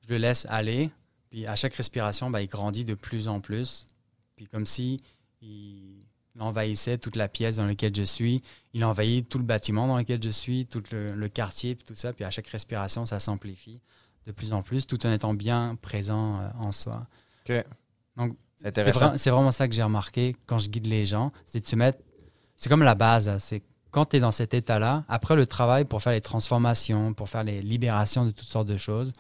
[0.06, 0.90] je le laisse aller.
[1.30, 3.86] Puis à chaque respiration, bah, il grandit de plus en plus.
[4.36, 5.00] Puis comme si
[5.42, 6.00] il
[6.40, 10.20] envahissait toute la pièce dans laquelle je suis, il envahit tout le bâtiment dans lequel
[10.22, 12.12] je suis, tout le, le quartier, puis tout ça.
[12.12, 13.78] Puis à chaque respiration, ça s'amplifie
[14.26, 17.06] de plus en plus, tout en étant bien présent euh, en soi.
[17.48, 17.64] OK.
[18.16, 19.14] Donc, C'est intéressant.
[19.36, 21.98] vraiment ça que j'ai remarqué quand je guide les gens, c'est de se mettre.
[22.56, 26.02] C'est comme la base, c'est quand tu es dans cet état-là, après le travail pour
[26.02, 29.12] faire les transformations, pour faire les libérations de toutes sortes de choses,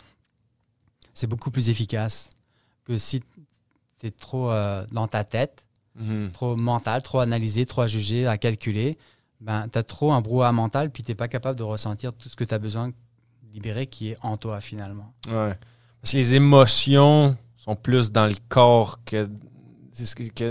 [1.12, 2.30] c'est beaucoup plus efficace
[2.84, 3.20] que si
[4.00, 6.32] tu es trop euh, dans ta tête, Mhm.
[6.32, 8.96] trop mental, trop analysé, trop à juger, à calculer.
[9.40, 12.28] Ben, tu as trop un brouhaha mental, puis tu n'es pas capable de ressentir tout
[12.28, 12.94] ce que tu as besoin de
[13.52, 15.14] libérer qui est en toi finalement.
[15.28, 15.56] Ouais.
[16.00, 19.28] Parce que les émotions sont plus dans le corps que,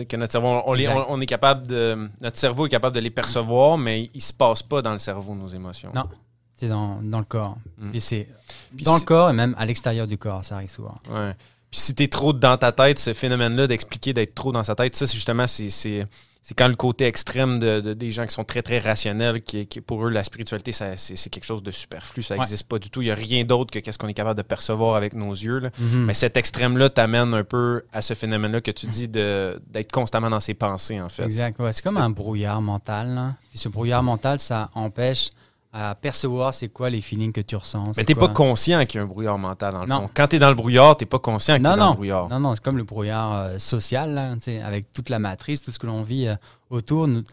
[0.04, 0.62] que, notre cerveau.
[0.66, 2.10] On, les- on- on est capable de.
[2.22, 5.36] Notre cerveau est capable de les percevoir, mais il se passe pas dans le cerveau,
[5.36, 5.92] nos émotions.
[5.94, 6.06] Non.
[6.56, 7.58] C'est dans, dans le corps.
[7.78, 7.92] Mm.
[7.96, 8.28] Et c'est
[8.84, 10.98] dans le corps et même à l'extérieur du corps, ça arrive souvent.
[11.10, 11.34] Ouais.
[11.72, 14.96] Puis si t'es trop dans ta tête, ce phénomène-là d'expliquer d'être trop dans sa tête,
[14.96, 16.08] ça, c'est justement, c'est,
[16.46, 19.66] c'est, quand le côté extrême de, de- des gens qui sont très, très rationnels, qui,
[19.66, 22.22] qui pour eux, la spiritualité, c'est, quelque chose de superflu.
[22.22, 22.42] Ça Ouais.
[22.42, 23.02] n'existe pas du tout.
[23.02, 25.60] Il n'y a rien d'autre que qu'est-ce qu'on est capable de percevoir avec nos yeux.
[25.60, 25.70] là.
[25.80, 26.06] Mhm.
[26.06, 30.40] Mais cet extrême-là t'amène un peu à ce phénomène-là que tu dis d'être constamment dans
[30.42, 31.24] ses pensées, en fait.
[31.24, 31.58] Exact.
[31.60, 31.72] ouais.
[31.74, 33.16] c'est comme un brouillard mental.
[33.16, 33.36] là.
[33.50, 35.30] Puis ce brouillard mental, ça empêche
[35.76, 37.84] à percevoir c'est quoi les feelings que tu ressens.
[37.98, 40.02] Mais t'es pas conscient qu'il y a un brouillard mental, dans le Non.
[40.02, 40.10] fond.
[40.14, 41.90] Quand t'es dans le brouillard, t'es pas conscient que Non, t'es dans non.
[41.92, 42.30] le brouillard.
[42.30, 45.80] Non, non, c'est comme le brouillard euh, social, là, avec toute la matrice, tout ce
[45.80, 46.36] que l'on vit euh,
[46.70, 47.08] autour.
[47.08, 47.24] nous-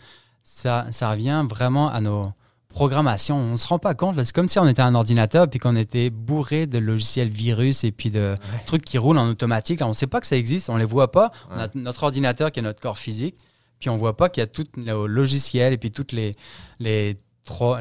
[0.42, 2.24] ça, ça revient vraiment à nos
[2.70, 3.36] programmations.
[3.36, 4.16] On ne se rend pas compte.
[4.16, 4.24] là.
[4.24, 7.92] C'est comme si on était un ordinateur puis qu'on était bourré de logiciels virus et
[7.92, 8.34] puis de
[8.66, 9.80] trucs qui roulent en automatique.
[9.80, 11.30] Là, on ne sait pas que ça existe, on ne les voit pas.
[11.54, 13.36] On a notre ordinateur qui est notre corps physique,
[13.80, 16.32] puis on ne voit pas qu'il y a tout le logiciel et puis toutes les,
[16.78, 17.16] les,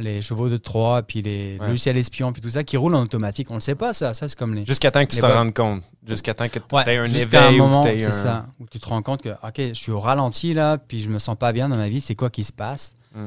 [0.01, 1.67] les chevaux de Troie, puis les Ouais.
[1.67, 3.49] logiciels espions, puis tout ça qui roulent en automatique.
[3.49, 4.13] On ne le sait pas, ça.
[4.13, 4.65] Ça, c'est comme les.
[4.65, 5.33] Jusqu'à temps que tu Les te bugs.
[5.33, 5.83] rendes compte.
[6.07, 8.11] Jusqu'à temps que tu Ouais, aies un éveil un moment, c'est un...
[8.11, 11.09] ça, où tu te rends compte que, OK, je suis au ralenti là, puis je
[11.09, 12.93] me sens pas bien dans ma vie, c'est quoi qui se passe?
[13.15, 13.25] Mm.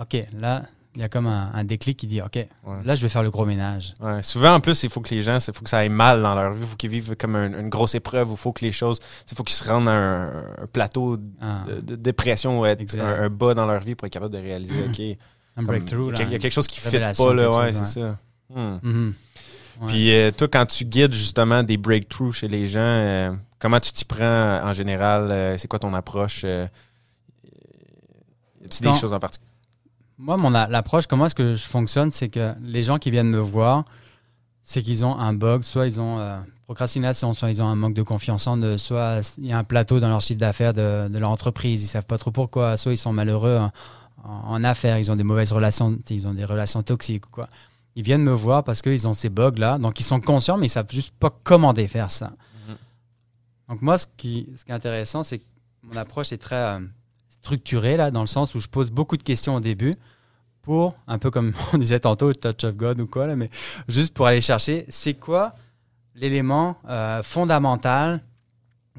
[0.00, 0.62] OK, là,
[0.94, 2.48] il y a comme un, un déclic qui dit, OK, Ouais.
[2.84, 3.94] là, je vais faire le gros ménage.
[4.00, 4.22] Ouais.
[4.22, 6.34] Souvent, en plus, il faut que les gens, il faut que ça aille mal dans
[6.34, 6.62] leur vie.
[6.62, 8.28] Il faut qu'ils vivent comme un- une grosse épreuve.
[8.30, 8.98] Il faut que les choses,
[9.30, 10.28] il faut qu'ils se rendent à un,
[10.62, 14.12] un plateau Un, de, de dépression ou un, un bas dans leur vie pour être
[14.12, 15.00] capable de réaliser, OK,
[15.58, 16.12] un breakthrough.
[16.14, 17.50] il y a- quelque chose qui ne révélation, pas, là.
[17.50, 18.18] Ouais, c'est ça.
[18.50, 18.78] Hmm.
[18.82, 19.14] Mhm.
[19.82, 19.86] Ouais.
[19.88, 23.92] Puis euh, toi, quand tu guides justement des breakthroughs chez les gens, euh, comment tu
[23.92, 25.30] t'y prends en général?
[25.30, 26.42] Euh, c'est quoi ton approche?
[26.44, 26.68] Y
[28.64, 29.50] a-tu des choses en particulier?
[30.18, 33.28] Moi, mon a- l'approche, comment est-ce que je fonctionne, c'est que les gens qui viennent
[33.30, 33.84] me voir,
[34.64, 36.18] c'est qu'ils ont un bug, soit ils ont
[36.64, 39.64] procrastination, soit ils ont un manque de confiance en eux, soit il y a un
[39.64, 42.92] plateau dans leur chiffre d'affaires de, de leur entreprise, ils savent pas trop pourquoi, soit
[42.92, 43.70] ils sont malheureux en,
[44.24, 47.48] en- en affaires, ils ont des mauvaises relations, ils ont des relations toxiques ou quoi.
[47.96, 50.70] Ils viennent me voir parce qu'ils ont ces bugs-là, donc ils sont conscients, mais ils
[50.70, 52.32] savent juste pas comment défaire ça.
[52.68, 52.76] Mhm.
[53.68, 55.44] Donc moi, ce qui, ce qui est intéressant, c'est que
[55.82, 56.80] mon approche est très euh,
[57.28, 59.94] structurée, là, dans le sens où je pose beaucoup de questions au début
[60.62, 63.50] pour, un peu comme on disait tantôt, Touch of God ou quoi, là, mais
[63.88, 65.54] juste pour aller chercher, c'est quoi
[66.14, 68.20] l'élément euh, fondamental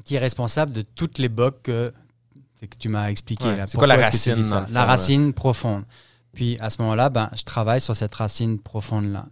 [0.04, 1.92] qui est responsable de toutes les bugs que,
[2.68, 3.44] que tu m'as expliqué.
[3.46, 4.66] Ouais, c'est quoi la que racine, ça?
[4.66, 5.84] fond, La racine profonde.
[6.32, 9.26] Puis à ce moment-là, ben, je travaille sur cette racine profonde-là.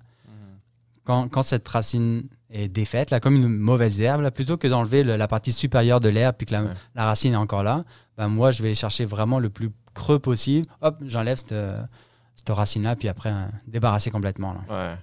[1.04, 5.02] Quand, quand cette racine est défaite, là, comme une mauvaise herbe, là, plutôt que d'enlever
[5.04, 6.72] le- la partie supérieure de l'herbe puis que la, Ouais.
[6.94, 7.84] la racine est encore là,
[8.16, 10.66] ben, moi, je vais chercher vraiment le plus creux possible.
[10.82, 11.54] Hop, j'enlève cette,
[12.36, 14.54] cette racine-là, puis après, euh, débarrasser complètement.
[14.68, 14.96] Là.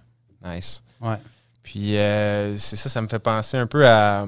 [0.46, 0.84] Ouais, nice.
[1.02, 1.18] Ouais.
[1.64, 4.26] Puis euh, c'est ça, ça me fait penser un peu à.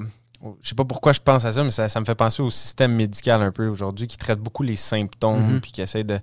[0.62, 2.50] Je sais pas pourquoi je pense à ça, mais ça, ça me fait penser au
[2.50, 5.60] système médical un peu aujourd'hui qui traite beaucoup les symptômes, Mhm.
[5.60, 6.18] puis qui essaie de.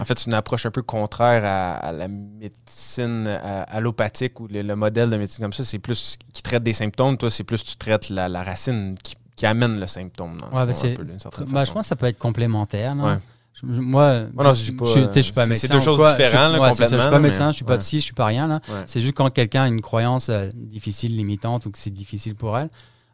[0.00, 4.48] En fait, c'est une approche un peu contraire à, à la médecine à- allopathique ou
[4.48, 5.64] le, le modèle de médecine comme ça.
[5.64, 7.16] C'est plus qui traite des symptômes.
[7.16, 10.38] Toi, c'est plus tu traites la, la racine qui, qui amène le symptôme.
[10.38, 12.96] Dans le fond, ben, un peu, Ben, je pense que ça peut être complémentaire.
[12.96, 13.18] Ouais.
[13.54, 15.66] Je- moi, Ouais, non, je pas, je suis pas médecin.
[15.66, 16.10] c'est deux choses quoi.
[16.10, 17.72] Je suis- différentes, là, ouais, c'est ça, Je suis pas médecin, mais- je suis pas
[17.74, 17.78] ouais.
[17.78, 18.46] psy, je suis pas rien.
[18.48, 18.60] là.
[18.86, 22.58] C'est juste quand quelqu'un a une croyance euh, difficile, limitante ou que c'est difficile pour
[22.58, 22.68] elle,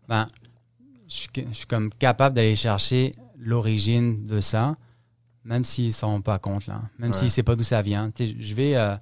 [0.09, 0.27] ben,
[1.13, 4.75] je, suis, je suis comme capable d'aller chercher l'origine de ça,
[5.45, 6.81] même s'ils ne s'en rendent pas compte, là.
[6.99, 7.17] même Ouais.
[7.17, 8.11] s'ils ne savent pas d'où ça vient.
[8.19, 8.93] Je vais euh,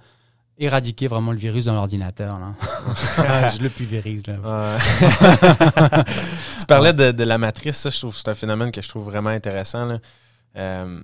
[0.59, 2.38] éradiquer vraiment le virus dans l'ordinateur.
[2.40, 2.55] là.
[3.51, 4.23] je le pulvérise.
[4.27, 4.38] Là.
[4.40, 6.05] Ouais.
[6.59, 9.05] tu parlais de, de la matrice, ça, je trouve c'est un phénomène que je trouve
[9.05, 9.85] vraiment intéressant.
[9.87, 9.99] là.
[10.57, 11.01] Euh,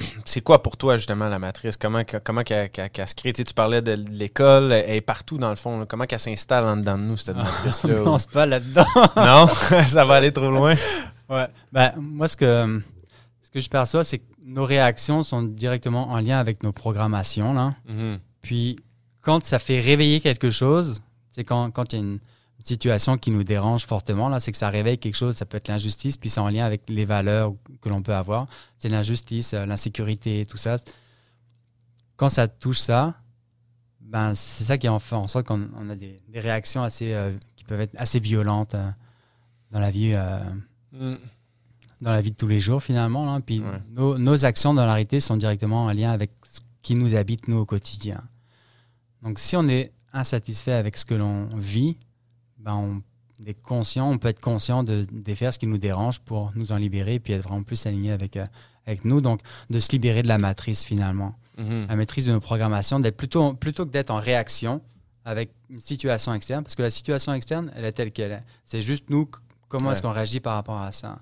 [0.24, 1.76] c'est quoi pour toi, justement, la matrice?
[1.76, 3.32] Comment, comment qu'elle, qu'elle- qu'elle se crée?
[3.32, 5.78] Tu, sais, tu parlais de l'école, elle est partout, dans le fond.
[5.80, 5.86] là.
[5.86, 7.94] Comment qu'elle s'installe en dedans de nous, cette matrice-là?
[8.06, 8.84] On se pas là-dedans.
[9.16, 9.46] non?
[9.86, 10.74] ça va aller trop loin?
[11.28, 11.46] Ouais.
[11.72, 12.82] Ben, moi, ce que,
[13.42, 17.54] ce que je perçois, c'est que nos réactions sont directement en lien avec nos programmations.
[17.54, 17.74] Là.
[17.88, 18.18] Mhm.
[18.42, 18.76] Puis,
[19.20, 21.00] quand ça fait réveiller quelque chose,
[21.30, 22.18] c'est quand, quand il y a une
[22.66, 25.68] situation qui nous dérange fortement, là, c'est que ça réveille quelque chose, ça peut être
[25.68, 28.46] l'injustice, puis c'est en lien avec les valeurs que l'on peut avoir.
[28.78, 30.78] C'est l'injustice, euh, l'insécurité, tout ça.
[32.16, 33.14] Quand ça touche ça,
[34.00, 37.12] ben, c'est ça qui en fait en sorte qu'on on a des, des réactions assez,
[37.14, 38.88] euh, qui peuvent être assez violentes euh,
[39.70, 40.12] dans la vie.
[40.14, 40.40] euh,
[40.92, 41.14] Mm.
[42.02, 43.24] dans la vie de tous les jours finalement.
[43.24, 43.40] Là.
[43.40, 43.80] Puis Ouais.
[43.92, 47.48] nos, nos actions dans la réalité sont directement en lien avec ce qui nous habite,
[47.48, 48.20] nous, au quotidien.
[49.22, 51.96] Donc, si on est insatisfait avec ce que l'on vit,
[52.64, 53.02] ben, on
[53.46, 56.76] est conscient, on peut être conscient de défaire ce qui nous dérange pour nous en
[56.76, 58.44] libérer puis être vraiment plus aligné avec, euh,
[58.86, 59.20] avec nous.
[59.20, 61.34] Donc, de se libérer de la matrice finalement.
[61.58, 61.86] Mhm.
[61.88, 64.80] La maîtrise de nos programmations, d'être plutôt, plutôt que d'être en réaction
[65.24, 68.42] avec une situation externe, parce que la situation externe, elle est telle qu'elle est.
[68.64, 69.28] C'est juste nous,
[69.68, 69.92] comment Ouais.
[69.92, 71.18] est-ce qu'on réagit par rapport à ça.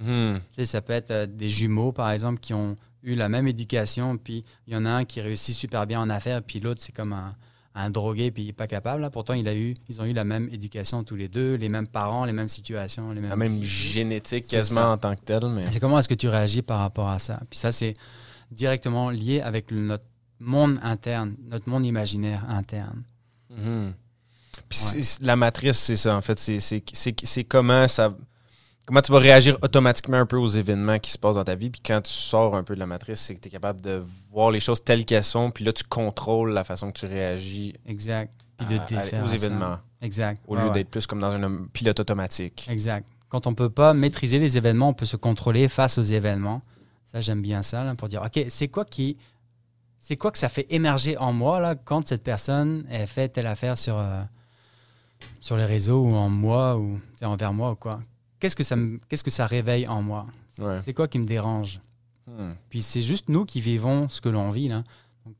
[0.00, 0.40] Mhm.
[0.40, 3.46] Tu sais, ça peut être euh, des jumeaux, par exemple, qui ont eu la même
[3.48, 6.80] éducation, puis il y en a un qui réussit super bien en affaires, puis l'autre,
[6.80, 7.34] c'est comme un,
[7.74, 9.02] un drogué, puis il n'est pas capable.
[9.02, 9.10] là.
[9.10, 11.86] Pourtant, il a eu, ils ont eu la même éducation tous les deux, les mêmes
[11.86, 13.30] parents, les mêmes situations, les mêmes...
[13.30, 14.90] La même génétique quasiment ça.
[14.90, 15.70] en tant que telle, mais.
[15.70, 17.40] C'est comment est-ce que tu réagis par rapport à ça?
[17.48, 17.94] Puis ça, c'est
[18.50, 20.04] directement lié avec notre
[20.38, 23.04] monde interne, notre monde imaginaire interne.
[23.50, 23.94] Mhm.
[24.68, 26.38] Puis la matrice, c'est ça, en fait.
[26.38, 28.14] C'est comment ça.
[28.86, 31.70] Comment tu vas réagir automatiquement un peu aux événements qui se passent dans ta vie.
[31.70, 34.02] Puis quand tu sors un peu de la matrice, c'est que tu es capable de
[34.32, 35.50] voir les choses telles qu'elles sont.
[35.50, 38.32] Puis là, tu contrôles la façon que tu réagis Exact.
[38.58, 39.78] Puis de à- aux événements.
[40.00, 40.42] Exact.
[40.48, 40.72] Au lieu ouais.
[40.72, 42.66] d'être plus comme dans un pilote automatique.
[42.68, 43.06] Exact.
[43.28, 46.60] Quand on peut pas maîtriser les événements, on peut se contrôler face aux événements.
[47.06, 49.16] Ça, j'aime bien ça, là, pour dire, OK, c'est quoi qui...
[49.98, 53.46] C'est quoi que ça fait émerger en moi, là, quand cette personne elle fait telle
[53.46, 54.22] affaire sur, euh,
[55.40, 58.00] sur les réseaux ou en moi ou envers moi ou quoi?
[58.42, 60.26] Qu'est-ce que ça, me- qu'est-ce que ça réveille en moi?
[60.58, 60.80] Ouais.
[60.84, 61.78] C'est quoi qui me dérange?
[62.26, 62.54] Hmm.
[62.70, 64.66] Puis c'est juste nous qui vivons ce que l'on vit.
[64.66, 64.82] Là.
[65.24, 65.34] Donc,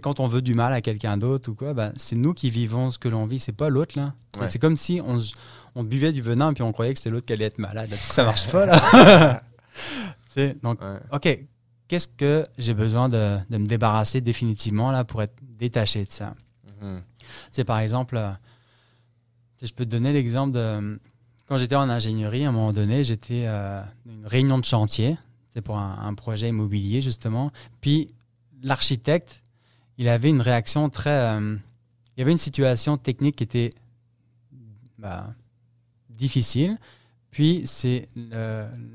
[0.00, 2.92] quand on veut du mal à quelqu'un d'autre ou quoi, ben, c'est nous qui vivons
[2.92, 3.98] ce que l'on vit, c'est pas l'autre.
[3.98, 4.14] là.
[4.38, 4.46] Ouais.
[4.46, 5.18] C'est comme si on,
[5.74, 7.90] on buvait du venin puis on croyait que c'était l'autre qui allait être malade.
[7.94, 9.42] Ça marche pas là.
[10.62, 10.98] Donc, Ouais.
[11.10, 11.38] OK,
[11.88, 16.34] qu'est-ce que j'ai besoin de, de me débarrasser définitivement là pour être détaché de ça?
[17.50, 18.30] C'est par exemple, euh,
[19.60, 21.00] je peux te donner l'exemple de
[21.48, 25.16] quand j'étais en ingénierie, à un moment donné, j'étais euh, dans une réunion de chantier,
[25.54, 27.50] c'est pour un, projet immobilier justement.
[27.80, 28.10] Puis
[28.62, 29.42] l'architecte,
[29.96, 31.56] il avait une réaction très, euh,
[32.16, 33.70] il y avait une situation technique qui était
[34.98, 35.32] bah,
[36.10, 36.76] difficile.
[37.30, 38.08] Puis c'est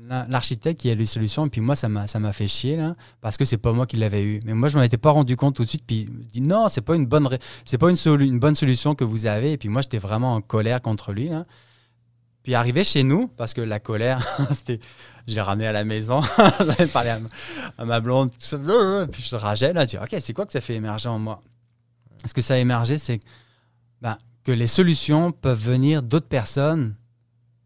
[0.08, 1.48] l'architecte qui a les solutions.
[1.48, 4.40] Puis moi, ça m'a fait chier là, parce que c'est pas moi qui l'avais eu.
[4.44, 5.84] Mais moi, je m'en étais pas rendu compte tout de suite.
[5.86, 9.04] Puis il me dit non, c'est pas une bonne pas une, une bonne solution que
[9.04, 9.52] vous avez.
[9.52, 11.28] Et puis moi, j'étais vraiment en colère contre lui.
[11.28, 11.46] là.
[12.44, 14.78] Puis arrivé chez nous, parce que la colère, c'était,
[15.26, 16.20] je l'ai ramené à la maison,
[16.58, 17.10] j'avais parlé
[17.78, 18.58] à ma, blonde, tout ça,
[19.10, 21.42] puis je rageais là, dis, ok, c'est quoi que ça fait émerger en moi?
[22.24, 23.20] Ce que ça a émergé, c'est
[24.02, 26.94] ben, que les solutions peuvent venir d'autres personnes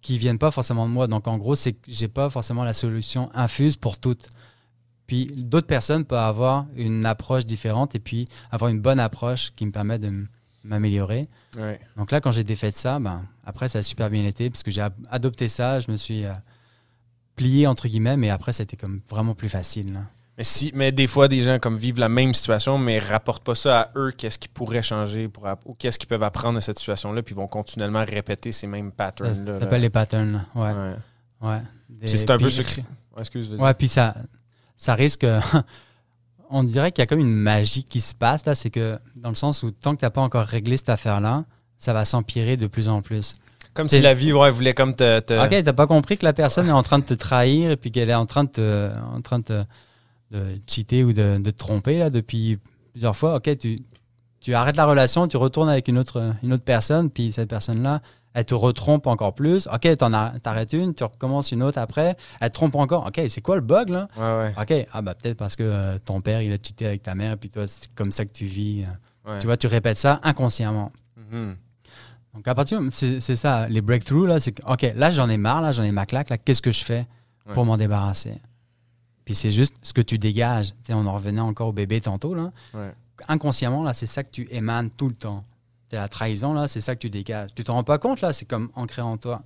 [0.01, 1.09] qui viennent pas forcément de moi.
[1.09, 4.29] Donc en gros, c'est que j'ai pas forcément la solution infuse pour toutes.
[5.07, 9.67] Puis d'autres personnes peuvent avoir une approche différente et puis avoir une bonne approche qui
[9.67, 10.09] me permet de
[10.69, 11.23] m'améliorer.
[11.57, 11.81] Ouais.
[11.97, 14.71] Donc là, quand j'ai défait ça, ben, après, ça a super bien été parce que
[14.71, 16.33] j'ai adopté ça, je me suis euh,
[17.37, 19.93] plié, entre guillemets, mais après, c'était comme vraiment plus facile.
[19.93, 20.01] là.
[20.37, 23.57] Mais, si, mais des fois, des gens comme vivent la même situation, mais rapportent pas
[23.57, 26.79] ça à eux, qu'est-ce qui pourrait changer pour, ou qu'est-ce qu'ils peuvent apprendre de cette
[26.79, 29.55] situation-là, puis vont continuellement répéter ces mêmes patterns-là.
[29.55, 30.33] ça s'appelle les patterns.
[30.33, 30.45] là.
[30.55, 30.95] Ouais,
[31.41, 32.07] Ouais.
[32.07, 32.85] c'est un peu ça qui.
[33.19, 33.51] Excuse.
[33.51, 34.15] Ouais, puis ça,
[34.77, 35.27] ça risque.
[36.51, 39.29] on dirait qu'il y a comme une magie qui se passe là, c'est que dans
[39.29, 41.45] le sens où tant que tu n'as pas encore réglé cette affaire-là,
[41.77, 43.35] ça va s'empirer de plus en plus.
[43.75, 45.21] Comme si la vie ouais, voulait comme te.
[45.21, 47.77] te- Ok, t'as pas compris que la personne est en train de te trahir et
[47.77, 49.63] puis qu'elle est en train de te, en train de, te-
[50.33, 52.59] de cheater ou de, de te tromper là depuis
[52.93, 53.37] plusieurs fois.
[53.37, 53.79] Ok, tu,
[54.41, 58.01] tu arrêtes la relation, tu retournes avec une autre, une autre personne, puis cette personne-là,
[58.35, 59.67] elle te retrompe encore plus.
[59.73, 63.07] Ok, t'en ar- t'arrêtes une, tu recommences une autre après, elle te trompe encore.
[63.07, 64.09] Ok, c'est quoi le bug là?
[64.17, 64.55] Ouais, ouais.
[64.83, 67.37] Ok, ah bah peut-être parce que euh, ton père il a cheaté avec ta mère,
[67.39, 68.85] puis toi c'est comme ça que tu vis.
[69.27, 69.39] ouais.
[69.41, 70.93] Tu vois, tu répètes ça inconsciemment.
[71.31, 71.57] Mhm.
[72.35, 75.61] Donc à partir c'est c'est ça, les breakthroughs là, c'est ok, là j'en ai marre,
[75.63, 77.03] là j'en ai ma claque, là qu'est-ce que je fais
[77.55, 78.35] pour m'en débarrasser?
[79.25, 80.69] Puis c'est juste ce que tu dégages.
[80.69, 82.51] Tu sais, on en revenait encore au bébé tantôt là.
[83.27, 85.43] Inconsciemment là, c'est ça que tu émanes tout le temps.
[85.91, 87.51] C'est la trahison là, c'est ça que tu dégages.
[87.55, 89.41] Tu t'en rends pas compte là, c'est comme ancré en toi.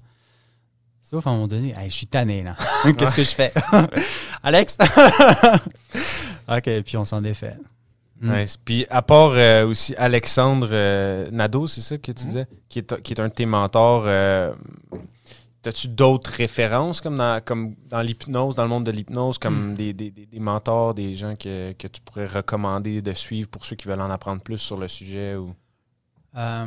[1.03, 2.57] Sauf à un moment donné, je suis tanné là.
[2.99, 3.53] qu'est-ce que je fais?
[4.43, 4.77] Alex?
[6.49, 7.55] Ok, puis on s'en défait.
[8.21, 8.33] Mm.
[8.37, 8.57] Nice.
[8.57, 13.03] Puis à part euh, aussi Alexandre euh, Nadeau, c'est ça que tu disais, qui est,
[13.03, 14.05] qui est un de tes mentors.
[14.07, 14.53] euh,
[15.65, 19.93] As-tu d'autres références comme dans, comme dans l'hypnose, dans le monde de l'hypnose, comme des,
[19.93, 23.77] des, des- des mentors, des gens que, que tu pourrais recommander de suivre pour ceux
[23.77, 25.55] qui veulent en apprendre plus sur le sujet ou...
[26.37, 26.67] Euh,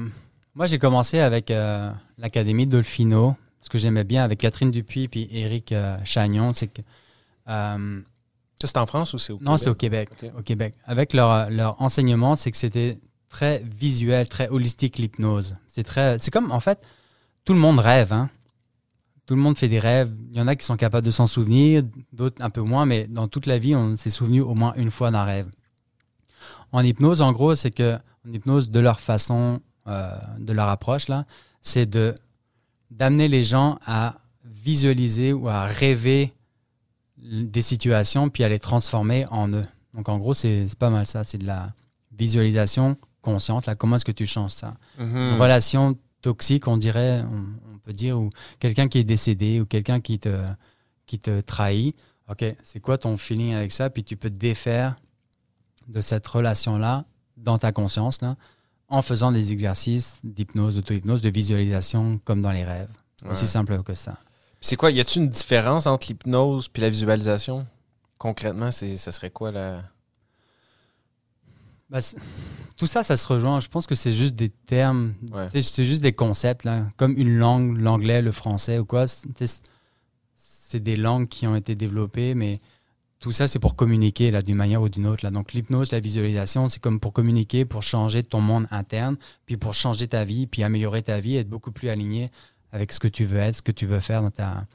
[0.54, 3.36] moi, j'ai commencé avec euh, l'Académie Dolfino.
[3.62, 6.82] Ce que j'aimais bien avec Catherine Dupuis et Éric euh, Chagnon, c'est que.
[7.49, 8.01] euh,
[8.62, 10.10] Ça, c'est en France ou c'est au non, c'est au Québec?
[10.19, 10.34] Québec.
[10.38, 10.75] Au Québec.
[10.86, 15.56] Avec leur, leur enseignement, c'est que c'était très visuel, très holistique, l'hypnose.
[15.67, 16.19] C'est très.
[16.19, 16.86] C'est comme, en fait,
[17.43, 18.13] tout le monde rêve.
[18.13, 18.30] Hein?
[19.25, 20.13] Tout le monde fait des rêves.
[20.30, 23.08] Il y en a qui sont capables de s'en souvenir, d'autres un peu moins, mais
[23.08, 25.47] dans toute la vie, on s'est souvenu au moins une fois d'un rêve.
[26.71, 30.09] en hypnose, en gros, c'est que en hypnose, de leur façon, euh,
[30.39, 31.25] de leur approche, là,
[31.61, 32.15] c'est de
[32.91, 36.33] d'amener les gens à visualiser ou à rêver
[37.17, 39.65] des situations puis à les transformer en eux.
[39.93, 41.23] Donc en gros, c'est pas mal ça.
[41.23, 41.73] C'est de la
[42.11, 43.65] visualisation consciente.
[43.65, 44.75] Là, comment est-ce que tu changes ça?
[44.99, 45.17] Mhm.
[45.17, 49.65] Une relation toxique, on dirait, on, on peut dire, ou quelqu'un qui est décédé ou
[49.65, 50.45] quelqu'un qui te,
[51.05, 51.95] qui te trahit.
[52.29, 53.89] Ok, c'est quoi ton feeling avec ça?
[53.89, 54.95] Puis tu peux te défaire
[55.88, 57.05] de cette relation-là
[57.38, 58.36] dans ta conscience là,
[58.88, 62.89] en faisant des exercices d'hypnose, d'auto-hypnose, de visualisation comme dans les rêves.
[63.24, 63.32] Ouais.
[63.32, 64.13] Aussi simple que ça.
[64.62, 67.65] C'est quoi, y a-t-il une différence entre l'hypnose puis la visualisation?
[68.17, 69.84] Concrètement, c'est, ça serait quoi la.
[71.89, 72.00] Bah,
[72.78, 73.60] tout ça, ça se rejoint.
[73.60, 75.48] Je pense que c'est juste des termes, Ouais.
[75.62, 79.06] c'est juste des concepts, là, comme une langue, l'anglais, le français ou quoi.
[79.08, 82.60] C'est des langues qui ont été développées, mais
[83.25, 85.25] tout ça, c'est pour communiquer là, d'une manière ou d'une autre.
[85.25, 85.31] Là.
[85.31, 89.73] Donc l'hypnose, la visualisation, c'est comme pour communiquer, pour changer ton monde interne, puis pour
[89.73, 92.29] changer ta vie, puis améliorer ta vie, être beaucoup plus aligné
[92.71, 94.67] avec ce que tu veux être, ce que tu veux faire dans ta,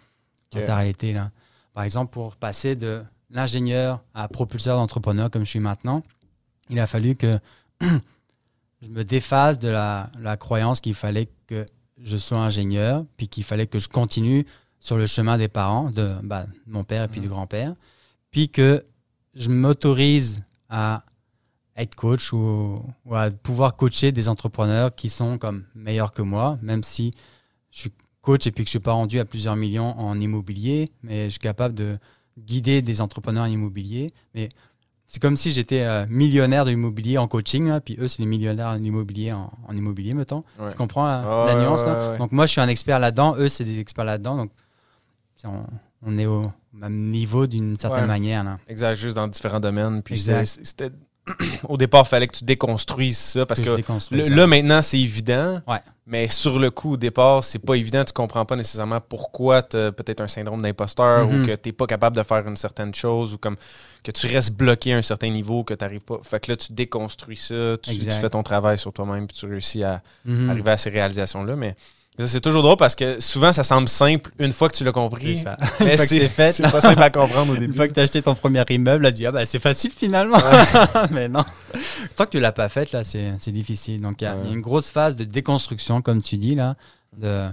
[0.51, 1.13] dans ta réalité.
[1.13, 1.31] Là.
[1.75, 6.03] Par exemple, pour passer de l'ingénieur à propulseur d'entrepreneur comme je suis maintenant,
[6.71, 7.39] il a fallu que
[7.81, 11.65] je me défasse de la, la croyance qu'il fallait que
[12.03, 14.45] je sois ingénieur, puis qu'il fallait que je continue
[14.81, 17.27] sur le chemin des parents, de bah, mon père et puis Mhm.
[17.27, 17.77] du grand-père,
[18.31, 18.85] puis que
[19.35, 21.05] je m'autorise à
[21.77, 26.59] être coach ou, ou à pouvoir coacher des entrepreneurs qui sont comme meilleurs que moi,
[26.63, 27.13] même si
[27.71, 30.91] je suis coach et puis que je suis pas rendu à plusieurs millions en immobilier,
[31.03, 31.99] mais je suis capable de
[32.39, 34.13] guider des entrepreneurs en immobilier.
[34.35, 34.49] Mais
[35.07, 38.29] c'est comme si j'étais euh, millionnaire de l'immobilier en coaching, là, puis eux, c'est les
[38.29, 40.43] millionnaires en immobilier en, en immobilier, mettons.
[40.59, 40.71] Ouais.
[40.71, 42.13] Tu comprends la, nuance ouais, là?
[42.13, 42.19] ouais.
[42.19, 44.37] Donc moi, je suis un expert là-dedans, eux, c'est des experts là-dedans.
[44.37, 44.51] Donc
[45.45, 45.65] on,
[46.03, 48.07] on est au même niveau d'une certaine Ouais.
[48.07, 48.45] manière.
[48.45, 48.59] Là.
[48.69, 50.03] Exact, juste dans différents domaines.
[50.03, 50.93] Puis c'était-.
[51.69, 54.35] Au départ, il fallait que tu déconstruises ça parce Que je que déconstruis le- ça.
[54.35, 55.61] là, maintenant, c'est évident.
[55.69, 55.79] Ouais.
[56.07, 58.05] Mais sur le coup, au départ, c'est pas évident.
[58.05, 61.43] Tu comprends pas nécessairement pourquoi tu as peut-être un syndrome d'imposteur Mhm.
[61.43, 63.57] ou que tu pas capable de faire une certaine chose ou comme
[64.03, 66.19] que tu restes bloqué à un certain niveau, que tu n'arrives pas.
[66.23, 69.85] Fait que là, tu déconstruis ça, tu, fais ton travail sur toi-même puis tu réussis
[69.85, 70.51] à Mhm.
[70.51, 71.55] arriver à ces réalisations-là.
[71.55, 71.77] Mais
[72.27, 75.37] c'est toujours drôle parce que souvent, ça semble simple une fois que tu l'as compris.
[75.37, 75.57] Ça.
[75.81, 77.95] Mais Une fois que c'est fait, c'est pas simple à comprendre au Une fois que
[77.95, 80.39] tu as acheté ton premier immeuble, tu dis ah bah, c'est facile finalement.
[81.13, 81.45] Mais non.
[82.17, 84.01] Tant que tu l'as pas fait, là, c'est c'est difficile.
[84.03, 84.53] Donc il y, a Ouais.
[84.53, 86.75] une grosse phase de déconstruction, comme tu dis, là.
[87.17, 87.49] De,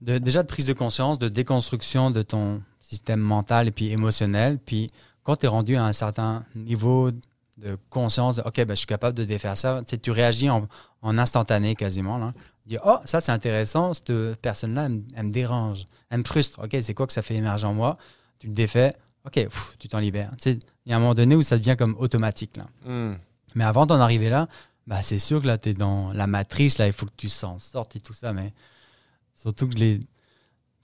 [0.00, 4.58] de- déjà de prise de conscience, de déconstruction de ton système mental et puis émotionnel.
[4.64, 4.88] Puis
[5.24, 8.86] quand tu es rendu à un certain niveau de conscience, de, OK, ben, je suis
[8.86, 10.66] capable de défaire ça, tu réagis en,
[11.02, 12.18] en instantané quasiment.
[12.18, 12.32] Là.
[12.66, 16.60] Dis, oh, ça c'est intéressant, cette personne-là, elle, me- elle me dérange, elle me frustre.
[16.62, 17.98] OK, c'est quoi que ça fait émerger en moi?
[18.38, 18.92] Tu le défais,
[19.24, 20.30] OK, pff, tu t'en libères.
[20.32, 22.56] Tu sais, il y a un moment donné où ça devient comme automatique.
[22.56, 22.64] Là.
[22.86, 23.16] Hmm.
[23.54, 24.48] Mais avant d'en arriver là,
[24.86, 27.28] bah, c'est sûr que là, tu es dans la matrice, là, il faut que tu
[27.28, 28.32] s'en sortes et tout ça.
[28.32, 28.52] Mais
[29.34, 29.98] surtout que je l'ai.
[29.98, 30.06] tu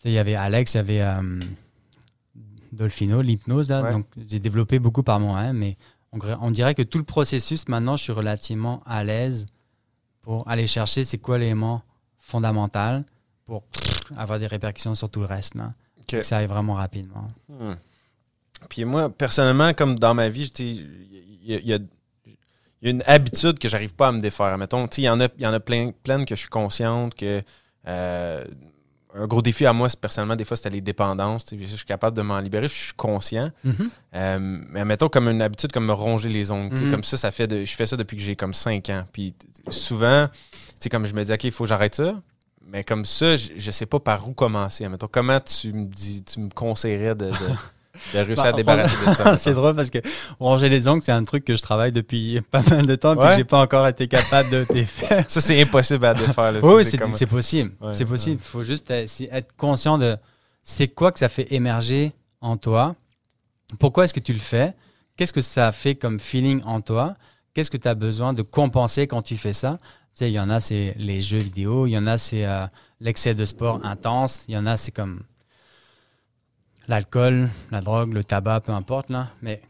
[0.03, 1.41] sais, Il y avait Alex, il y avait euh,
[2.73, 3.71] Dolphino, l'hypnose.
[3.71, 3.83] là.
[3.83, 3.93] Ouais.
[3.93, 5.57] Donc, j'ai développé beaucoup par moi-même.
[5.57, 5.77] Mais
[6.13, 9.47] on, gra- on dirait que tout le processus, maintenant, je suis relativement à l'aise
[10.29, 11.81] pour aller chercher c'est quoi l'élément
[12.19, 13.03] fondamental
[13.47, 13.63] pour
[14.15, 15.55] avoir des répercussions sur tout le reste.
[15.55, 15.73] Là.
[16.07, 17.29] Que ça aille vraiment rapidement.
[17.49, 17.77] Hmm.
[18.69, 21.81] Puis moi, personnellement, comme dans ma vie, il y, a- y
[22.83, 24.59] y une habitude que j'arrive pas à me défaire.
[24.59, 27.43] Mettons, il y en a, y en a plein, plein que je suis consciente que
[27.87, 28.45] euh,
[29.15, 31.47] un gros défi à moi, personnellement, des fois, c'était les dépendances.
[31.51, 33.51] Je suis capable de m'en libérer, je suis conscient.
[34.15, 34.39] Euh,
[34.71, 36.79] mais mettons comme une habitude comme me ronger les ongles.
[36.79, 36.91] Mhm.
[36.91, 39.05] Comme ça, ça fait de, je fais ça depuis que j'ai comme 5 ans.
[39.13, 39.35] Puis
[39.69, 40.29] souvent,
[40.91, 42.21] comme je me dis, OK, il faut que j'arrête ça.
[42.71, 44.87] Mais comme ça, je, je sais pas par où commencer.
[44.89, 47.33] Mettons, comment tu me dis, tu me conseillerais de, de,
[48.15, 49.37] réussir Bah, à débarrasser de ça?
[49.37, 49.99] c'est drôle parce que
[50.41, 53.19] ranger les ongles, c'est un truc que je travaille depuis pas mal de temps et
[53.19, 53.31] Ouais.
[53.31, 55.25] que j'ai pas encore été capable de défaire.
[55.29, 56.53] Ça, c'est impossible à défaire.
[56.53, 56.61] là.
[56.63, 57.73] Oui, c'est comme- possible.
[57.81, 58.41] Ouais, c'est possible.
[58.41, 60.17] Il faut juste euh, être conscient de
[60.65, 62.95] c'est quoi que ça fait émerger en toi.
[63.79, 64.75] Pourquoi est-ce que tu le fais?
[65.17, 67.17] Qu'est-ce que ça fait comme feeling en toi?
[67.55, 69.79] Qu'est-ce que tu as besoin de compenser quand tu fais ça?
[70.15, 71.87] Tu sais, il y en a, c'est les jeux vidéo.
[71.87, 72.65] Il y en a, c'est euh,
[73.01, 74.45] l'excès de sport intense.
[74.49, 75.21] Il y en a, c'est comme
[76.89, 79.11] l'alcool, la drogue, le tabac, peu importe.
[79.11, 79.29] Là.
[79.43, 79.61] Mais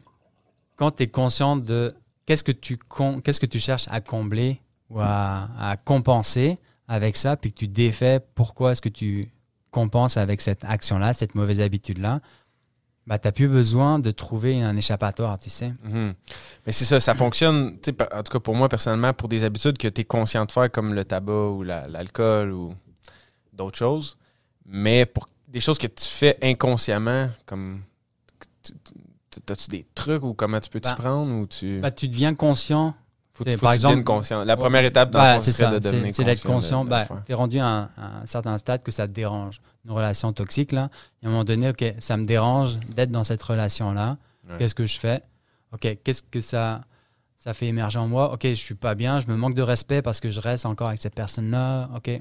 [0.75, 1.93] quand tu es conscient de
[2.25, 4.59] qu'est-ce que tu que tu cherches à combler
[4.89, 6.57] ou à, compenser
[6.87, 9.29] avec ça, puis que tu défais pourquoi est-ce que tu
[9.69, 12.21] compenses avec cette action-là, cette mauvaise habitude-là,
[13.05, 15.73] bah, tu n'as plus besoin de trouver un échappatoire, tu sais.
[15.83, 16.13] Mhm.
[16.65, 17.77] Mais c'est ça, ça fonctionne,
[18.13, 20.71] en tout cas pour moi personnellement, pour des habitudes que tu es conscient de faire,
[20.71, 22.73] comme le tabac ou la- l'alcool ou
[23.53, 24.17] d'autres choses.
[24.65, 27.81] Mais pour des choses que tu fais inconsciemment, comme
[28.63, 28.93] tu, tu-
[29.51, 31.79] As-tu des trucs ou comment tu peux t'y Ben, prendre ou tu.
[31.79, 32.93] Bah, tu deviens conscient.
[33.33, 34.43] faut, faut par que tu deviennes exemple- conscient.
[34.43, 36.83] La première étape dans fond, c'est de devenir c'est d'être conscient.
[36.85, 39.61] tu es rendu à un, à un certain stade que ça te dérange.
[39.85, 40.89] Une relation toxique, là.
[41.21, 44.17] Et à un moment donné, OK, ça me dérange d'être dans cette relation-là.
[44.49, 44.55] Ouais.
[44.57, 45.21] Qu'est-ce que je fais?
[45.71, 46.81] OK, qu'est-ce que ça,
[47.37, 48.33] ça fait émerger en moi?
[48.33, 50.89] OK, je suis pas bien, je me manque de respect parce que je reste encore
[50.89, 51.89] avec cette personne-là.
[51.95, 52.11] OK.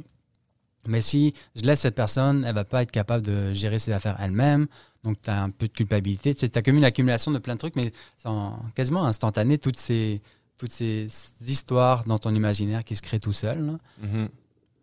[0.89, 4.17] Mais si je laisse cette personne, elle va pas être capable de gérer ses affaires
[4.21, 4.67] elle-même.
[5.05, 6.35] Donc, tu as un peu de culpabilité.
[6.35, 9.79] Tu as comme une accumulation de plein de trucs, mais c'est en- quasiment instantané, toutes
[9.79, 10.21] ces,
[10.57, 11.07] toutes ces
[11.47, 13.79] histoires dans ton imaginaire qui se créent tout seul.
[14.01, 14.29] Mhm.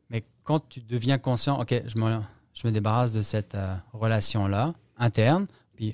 [0.09, 2.19] Mais quand tu deviens conscient, OK, je me,
[2.53, 5.91] je me débarrasse de cette euh, relation-là, interne, puis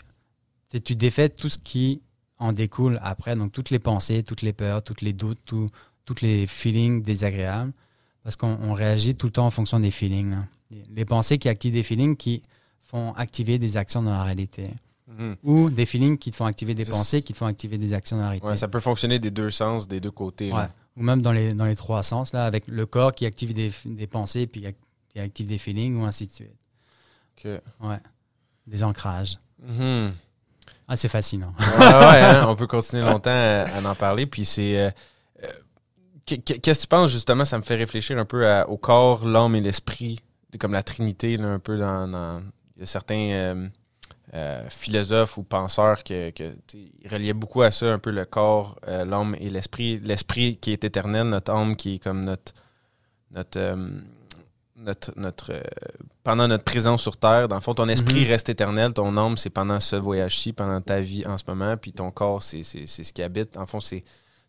[0.83, 2.01] tu défais tout ce qui
[2.37, 5.67] en découle après, donc toutes les pensées, toutes les peurs, tous les doutes, tout,
[6.05, 7.71] toutes les feelings désagréables,
[8.23, 10.31] parce qu'on on réagit tout le temps en fonction des feelings.
[10.31, 10.45] là.
[10.93, 12.41] Les- pensées qui activent des feelings qui
[12.81, 14.69] font activer des actions dans la réalité.
[15.07, 15.35] Mhm.
[15.43, 18.15] Ou des feelings qui te font activer des pensées qui te font activer des actions
[18.15, 18.47] dans la réalité.
[18.47, 20.51] Ouais, ça peut fonctionner des deux sens, des deux côtés.
[20.53, 20.67] Ouais.
[20.97, 23.71] Ou même dans les, dans les trois sens, là, avec le corps qui active des,
[23.85, 24.65] des pensées puis
[25.09, 26.55] qui active des feelings, ou ainsi de suite.
[27.81, 27.97] Ouais.
[28.67, 29.39] Des ancrages.
[29.61, 30.13] Mhm.
[30.87, 31.53] Ah, c'est fascinant.
[31.59, 34.25] Ouais, ouais, hein, on peut continuer longtemps à, à en parler.
[34.25, 34.77] Puis c'est.
[34.77, 34.91] euh,
[36.25, 39.55] Qu'est-ce que tu penses, justement, ça me fait réfléchir un peu à- au corps, l'âme
[39.55, 40.19] et l'esprit,
[40.59, 42.07] comme la Trinité, là, un peu dans.
[42.07, 42.41] dans-
[42.77, 43.67] il y a certains euh,
[44.33, 46.53] euh, philosophes ou penseurs que, que,
[47.09, 49.99] reliaient beaucoup à ça, un peu le corps, euh, l'âme et l'esprit.
[49.99, 52.53] L'esprit qui est éternel, notre âme qui est comme notre.
[53.31, 53.77] notre
[54.77, 55.61] notre, notre, euh,
[56.23, 58.27] pendant notre présence sur Terre, dans le fond, ton esprit Mhm.
[58.29, 61.93] reste éternel, ton âme, c'est pendant ce voyage-ci, pendant ta vie en ce moment, puis
[61.93, 63.57] ton corps, c'est c'est- c'est ce qui habite.
[63.57, 64.03] En fond, c'est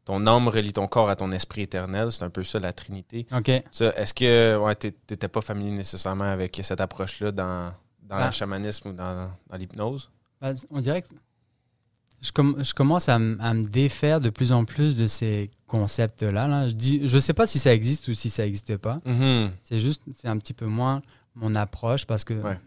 [0.05, 2.11] ton âme relie ton corps à ton esprit éternel.
[2.13, 3.27] C'est un peu ça, la Trinité.
[3.37, 3.49] OK.
[3.49, 7.73] Est-ce que ouais, tu n'étais pas familier nécessairement avec cette approche-là dans,
[8.03, 8.27] dans Ah.
[8.27, 10.11] le chamanisme ou dans, dans l'hypnose?
[10.41, 11.09] Ben, on dirait que
[12.21, 16.47] je, com- je commence à, me défaire de plus en plus de ces concepts-là.
[16.49, 16.69] là.
[16.69, 18.99] Je dis, je sais pas si ça existe ou si ça n'existe pas.
[19.05, 19.51] Mhm.
[19.65, 21.01] C'est juste, c'est un petit peu moins
[21.35, 22.59] mon approche parce que Ouais.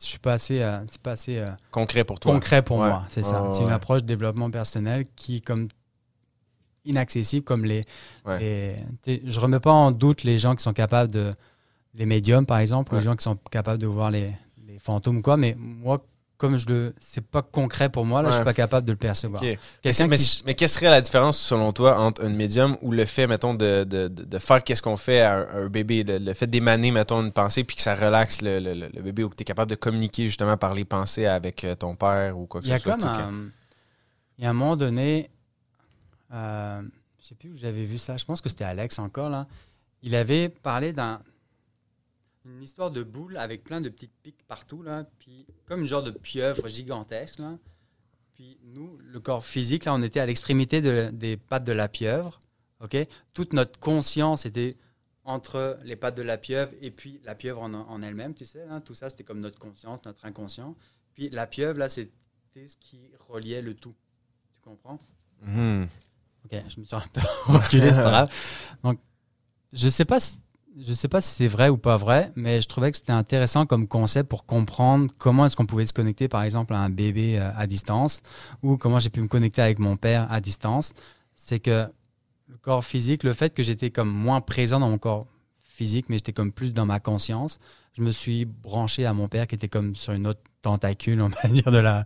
[0.00, 2.32] je suis pas assez, euh, c'est pas assez euh, Concret pour toi.
[2.32, 2.88] concret pour Ouais.
[2.88, 3.04] moi.
[3.08, 3.42] C'est ça.
[3.42, 5.68] Ouais, c'est une approche de développement personnel qui, comme
[6.84, 7.84] inaccessible, comme les.
[8.24, 8.76] Ouais.
[9.06, 11.30] les- je remets pas en doute les gens qui sont capables de.
[11.96, 14.26] Les médiums, par exemple, ou les gens qui sont capables de voir les,
[14.66, 16.00] les fantômes quoi, mais moi,
[16.36, 16.94] comme je le.
[16.98, 18.38] C'est pas concret pour moi, là, je Ouais.
[18.40, 19.40] suis pas capable de le percevoir.
[19.40, 19.56] Ok.
[19.84, 23.28] Mais, qui- mais qu'est-ce serait la différence, selon toi, entre un médium ou le fait,
[23.28, 26.48] mettons, de, de, de- faire qu'est-ce qu'on fait à un, un bébé, le, le fait
[26.48, 29.44] d'émaner, mettons, une pensée, puis que ça relaxe le, le- bébé, ou que tu es
[29.44, 32.76] capable de communiquer justement par les pensées avec euh, ton père ou quoi que ce
[32.76, 32.96] soit.
[34.38, 35.30] il y a un moment donné,
[36.34, 36.82] euh,
[37.20, 39.46] je sais plus où j'avais vu ça, je pense que c'était Alex encore là.
[40.02, 41.22] Il avait parlé d'un
[42.46, 46.02] une histoire de boule avec plein de petites piques partout là, puis comme une genre
[46.02, 47.56] de pieuvre gigantesque là.
[48.34, 51.88] Puis nous, le corps physique là, on était à l'extrémité de- des pattes de la
[51.88, 52.40] pieuvre,
[52.80, 52.96] ok?
[53.32, 54.76] Toute notre conscience était
[55.24, 58.66] entre les pattes de la pieuvre et puis la pieuvre en, elle-même, tu sais.
[58.66, 58.78] là.
[58.82, 60.74] tout ça, c'était comme notre conscience, notre inconscient.
[61.14, 62.10] Puis la pieuvre là, c'était
[62.66, 63.94] ce qui reliait le tout.
[64.54, 64.98] Tu comprends?
[65.40, 65.86] Mhm.
[66.44, 68.32] Ok, je me suis un peu reculé, c'est pas grave.
[68.82, 68.98] Donc,
[69.72, 70.36] je sais pas si,
[70.92, 73.88] sais pas si c'est vrai ou pas vrai, mais je trouvais que c'était intéressant comme
[73.88, 77.50] concept pour comprendre comment est-ce qu'on pouvait se connecter, par exemple, à un bébé euh,
[77.56, 78.20] à distance,
[78.62, 80.92] ou comment j'ai pu me connecter avec mon père à distance.
[81.36, 81.88] C'est que
[82.48, 85.24] le corps physique, le fait que j'étais comme moins présent dans mon corps
[85.62, 87.58] physique, mais j'étais comme plus dans ma conscience,
[87.96, 91.28] je me suis branché à mon père qui était comme sur une autre tentacule, on
[91.28, 92.04] va dire, de la,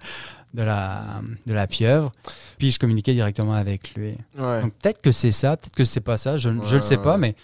[0.55, 2.13] de la, de la pieuvre.
[2.59, 4.17] Puis je communiquais directement avec lui.
[4.39, 4.63] Ouais.
[4.63, 7.17] Donc peut-être que c'est ça, peut-être que c'est pas ça, je ne le sais pas,
[7.17, 7.35] mais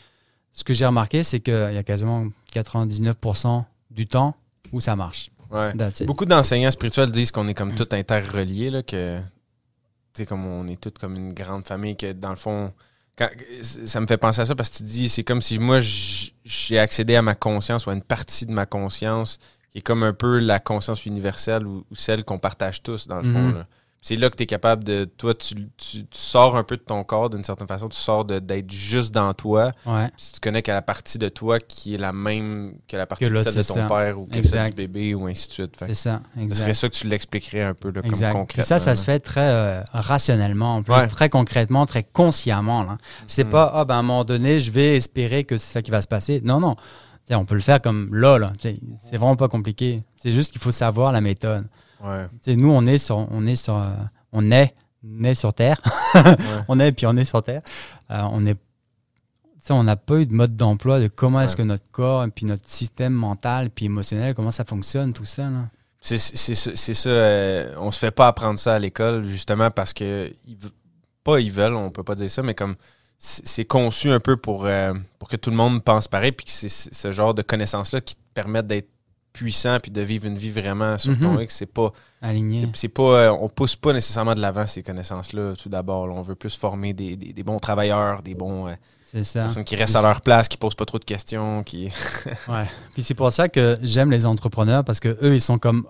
[0.52, 4.36] ce que j'ai remarqué, c'est qu'il y a quasiment 99% du temps
[4.72, 5.30] où ça marche.
[6.04, 9.20] Beaucoup d'enseignants spirituels disent qu'on est comme tout interreliés, là, que
[10.26, 12.72] comme on est tous comme une grande famille, que dans le fond,
[13.16, 13.28] quand-
[13.62, 16.78] ça me fait penser à ça parce que tu dis, c'est comme si moi, j'ai
[16.78, 19.38] accédé à ma conscience ou à une partie de ma conscience
[19.70, 23.16] qui est comme un peu la conscience universelle ou, ou celle qu'on partage tous, dans
[23.18, 23.40] le fond.
[23.48, 23.54] Mhm.
[23.54, 23.66] là.
[24.06, 25.06] C'est là que tu es capable de.
[25.06, 28.22] Toi, tu, tu- tu sors un peu de ton corps d'une certaine façon, tu sors
[28.26, 29.72] d'être juste dans toi.
[29.86, 33.24] Ouais, tu connais qu'à la partie de toi qui est la même que la partie
[33.24, 33.86] Que de celle de ton ça.
[33.86, 34.68] père ou que celle Exact.
[34.68, 35.76] du bébé ou ainsi de suite.
[35.78, 36.74] C'est ça, ce serait exact.
[36.74, 38.32] ça que tu l'expliquerais un peu là, comme Exact.
[38.32, 38.62] concrètement.
[38.62, 41.06] Puis ça, ça se fait très euh, rationnellement, en plus, Ouais.
[41.08, 42.86] très concrètement, très consciemment.
[43.26, 43.50] C'est Mhm.
[43.52, 46.02] pas, ah ben à un moment donné, je vais espérer que c'est ça qui va
[46.02, 46.42] se passer.
[46.44, 46.76] Non, non.
[47.30, 48.52] On peut le faire comme là, là.
[48.60, 48.76] C'est
[49.16, 49.96] vraiment pas compliqué.
[50.22, 51.64] C'est juste qu'il faut savoir la méthode.
[52.04, 52.56] Ouais.
[52.56, 53.92] Nous, on est sur, on est sur, euh,
[54.32, 55.80] on est né sur Terre.
[56.14, 56.22] ouais.
[56.68, 57.62] on est puis on est sur Terre.
[58.10, 58.58] Euh, on est,
[59.70, 62.68] on n'a pas eu de mode d'emploi de comment est-ce que notre corps puis notre
[62.68, 65.48] système mental puis émotionnel, comment ça fonctionne, tout ça.
[65.48, 65.68] Là.
[66.04, 66.70] C'est c'est ça.
[66.74, 70.30] c'est ça, euh, on se fait pas apprendre ça à l'école, justement, parce que.
[71.24, 72.76] pas ils veulent, on peut pas dire ça, mais comme.
[73.16, 76.50] C'est conçu un peu pour, euh, pour que tout le monde pense pareil, puis que
[76.50, 78.90] c'est ce genre de connaissances-là qui te permettent d'être
[79.34, 81.42] puissant puis de vivre une vie vraiment sur ton Mhm.
[81.42, 81.56] X.
[81.56, 81.92] C'est pas.
[82.22, 82.66] Aligné.
[82.72, 86.06] C'est pas, euh, on pousse pas nécessairement de l'avant ces connaissances-là, tout d'abord.
[86.06, 86.14] là.
[86.16, 88.74] On veut plus former des, des- des bons travailleurs, des bons euh,
[89.04, 89.42] C'est ça.
[89.42, 91.90] personnes qui restent à leur place, qui posent pas trop de questions, qui.
[92.48, 92.64] Ouais.
[92.94, 95.86] Puis c'est pour ça que j'aime les entrepreneurs parce que eux, ils sont comme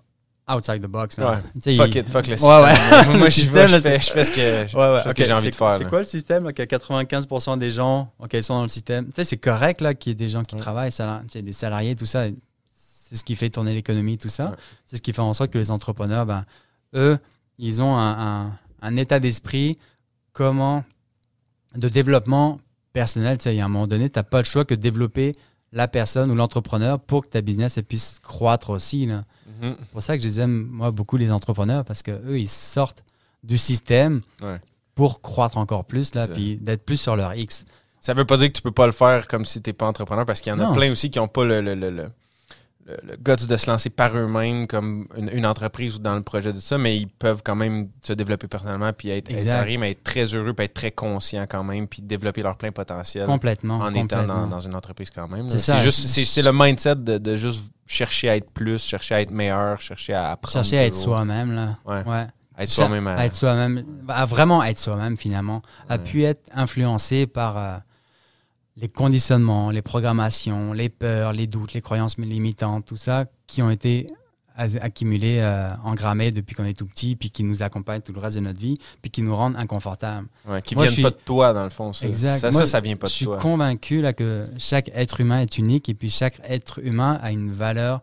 [0.51, 1.19] outside the box.
[1.19, 1.41] là.
[1.65, 1.77] Ouais.
[1.77, 2.63] Fuck ils- it, fuck le Ouais, système.
[2.63, 3.05] ouais.
[3.07, 5.33] Moi, moi, Le je, système, je là, fais, c'est- je fais ce que, que j'ai
[5.33, 5.77] envie de faire.
[5.79, 5.91] C'est là.
[5.91, 6.45] quoi le système?
[6.45, 9.05] là, que 95% des gens, ok, ils sont dans le système?
[9.07, 10.93] Tu sais, c'est correct là qu'il y ait des gens qui travaillent,
[11.35, 12.25] des salariés, tout ça.
[13.15, 14.51] C'est ce qui fait tourner l'économie, tout ça.
[14.51, 14.57] Ouais.
[14.89, 16.45] C'est ce qui fait en sorte que les entrepreneurs, ben,
[16.95, 17.17] eux,
[17.59, 19.79] ils ont un, un- un état d'esprit,
[20.33, 20.83] comment,
[21.77, 22.61] de développement
[22.93, 23.39] personnel.
[23.39, 24.81] Tu sais, il y a un moment donné, tu n'as pas le choix que de
[24.81, 25.31] développer
[25.71, 29.07] la personne ou l'entrepreneur pour que ta business puisse croître aussi.
[29.07, 29.23] Là.
[29.63, 29.77] Mhm.
[29.81, 32.49] C'est pour ça que je les aime, moi, beaucoup, les entrepreneurs, parce que eux, ils
[32.49, 33.05] sortent
[33.45, 34.61] du système Ouais.
[34.97, 37.65] pour croître encore plus, là, puis d'être plus sur leur X.
[38.01, 40.27] Ça veut pas dire que tu peux pas le faire comme si t'es pas entrepreneur,
[40.27, 42.07] parce qu'il y en a plein aussi qui ont pas le, le, le, le,
[42.87, 46.23] le- le guts de se lancer par eux-mêmes comme une, une entreprise ou dans le
[46.23, 49.79] projet de ça, mais ils peuvent quand même se développer personnellement puis être, être salariés,
[49.79, 53.27] mais être très heureux puis être très conscients quand même puis développer leur plein potentiel
[53.27, 53.79] Complètement.
[53.79, 55.49] en étant dans, dans une entreprise quand même.
[55.49, 59.31] C'est juste c'est le mindset de, de juste chercher à être plus, chercher à être
[59.31, 60.53] meilleur, chercher à apprendre.
[60.53, 61.77] Chercher à être soi-même, là.
[61.87, 62.03] Ouais.
[62.07, 62.27] Ouais.
[62.59, 63.07] Être soi-même.
[63.09, 65.99] à- à être soi-même, à vraiment être soi-même finalement, à Ouais.
[66.05, 67.77] pu être influencé par euh,
[68.77, 73.71] les conditionnements, les programmations, les peurs, les doutes, les croyances limitantes, tout ça qui ont
[73.71, 74.07] été
[74.81, 78.37] accumulés, euh, engrammés depuis qu'on est tout petit, puis qui nous accompagnent tout le reste
[78.37, 80.29] de notre vie, puis qui nous rendent inconfortables.
[80.49, 81.93] ouais, qui Moi, viennent je suis- pas de toi, dans le fond.
[81.93, 82.39] Ça, Exact.
[82.39, 83.37] ça, Moi, ça, ça vient pas Je de suis toi.
[83.39, 87.51] convaincu là, que chaque être humain est unique et puis chaque être humain a une
[87.51, 88.01] valeur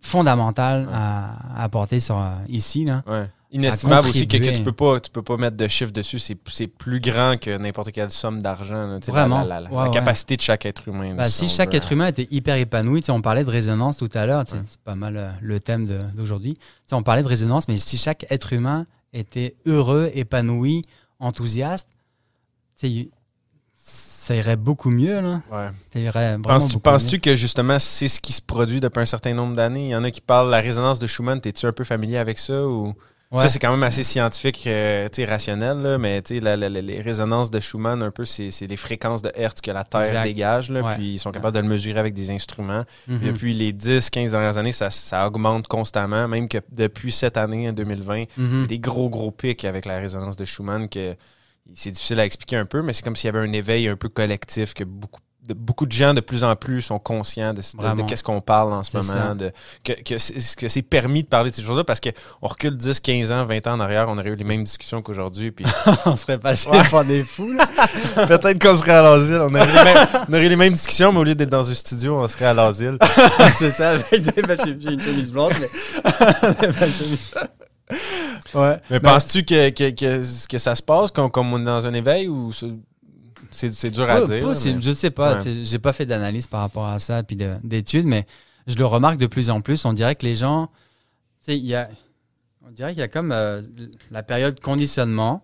[0.00, 0.92] fondamentale Ouais.
[0.94, 2.84] à, à apporter sur, euh, ici.
[2.84, 3.02] Là.
[3.06, 3.30] Ouais.
[3.54, 6.66] Inestimable aussi que, tu peux pas tu peux pas mettre de chiffre dessus, c'est c'est
[6.66, 8.98] plus grand que n'importe quelle somme d'argent.
[9.08, 9.40] Vraiment.
[9.42, 9.90] La, la- la Ouais, ouais.
[9.90, 11.14] capacité de chaque être humain.
[11.14, 11.76] Bah, si chaque veut.
[11.76, 14.58] être humain était hyper épanoui, on parlait de résonance tout à l'heure, Ouais.
[14.68, 16.56] c'est pas mal euh, le thème d'aujourd'hui.
[16.92, 20.82] On parlait de résonance, mais si chaque être humain était heureux, épanoui,
[21.20, 21.88] enthousiaste,
[23.74, 25.20] ça irait beaucoup mieux.
[25.20, 25.42] Là.
[25.50, 26.38] Ouais.
[26.42, 29.86] Penses-tu penses-tu que justement c'est ce qui se produit depuis un certain nombre d'années?
[29.86, 31.40] Il y en a qui parlent de la résonance de Schumann.
[31.40, 32.66] T'es-tu un peu familier avec ça?
[32.66, 32.94] ou
[33.32, 33.40] Ouais.
[33.40, 36.56] Ça, c'est quand même assez scientifique, euh, tu sais, rationnel, là, mais tu sais, la-
[36.56, 40.02] la- les résonances de Schumann, un peu, c'est les fréquences de Hertz que la Terre
[40.02, 40.22] Exact.
[40.24, 40.94] dégage, là, Ouais.
[40.96, 42.84] puis ils sont capables de le mesurer avec des instruments.
[43.08, 43.18] Mhm.
[43.20, 47.70] Puis Depuis les 10-15 dernières années, ça, ça augmente constamment, même que depuis cette année,
[47.70, 48.66] en 2020, Mhm.
[48.66, 51.14] des gros, gros pics avec la résonance de Schumann que
[51.72, 53.96] c'est difficile à expliquer un peu, mais c'est comme s'il y avait un éveil un
[53.96, 57.60] peu collectif que beaucoup de, beaucoup de gens de plus en plus sont conscients de,
[57.60, 59.34] de- qu'est-ce qu'on parle en ce moment, ça.
[59.34, 59.50] de,
[59.82, 62.12] que, que c'est que c'est permis de parler de ces choses-là parce qu'on
[62.46, 65.50] recule 10, 15 ans, 20 ans en arrière, on aurait eu les mêmes discussions qu'aujourd'hui.
[65.50, 65.64] Puis
[66.06, 67.04] on serait passé Ouais.
[67.06, 67.52] des fous.
[67.54, 67.66] là.
[68.26, 69.40] peut-être qu'on serait à l'asile.
[69.40, 72.46] On, on aurait les mêmes discussions, mais au lieu d'être dans un studio, on serait
[72.46, 72.98] à l'asile.
[73.58, 74.18] c'est ça, j'ai
[74.92, 75.68] une chemise blanche, mais.
[78.54, 78.76] ouais.
[78.90, 81.94] Mais penses-tu que, que, que, que ça se passe comme, comme on est dans un
[81.94, 82.50] éveil ou
[83.52, 84.40] c'est- dur à Ouais, dire?
[84.40, 85.42] possible, mais- Je sais pas.
[85.42, 85.64] Ouais.
[85.64, 88.26] J'ai pas fait d'analyse par rapport à ça puis de- d'études, mais
[88.66, 89.84] je le remarque de plus en plus.
[89.84, 90.72] On dirait que les gens, tu
[91.52, 91.88] sais, il y a,
[92.66, 93.62] on dirait qu'il y a comme euh,
[94.10, 95.42] la période conditionnement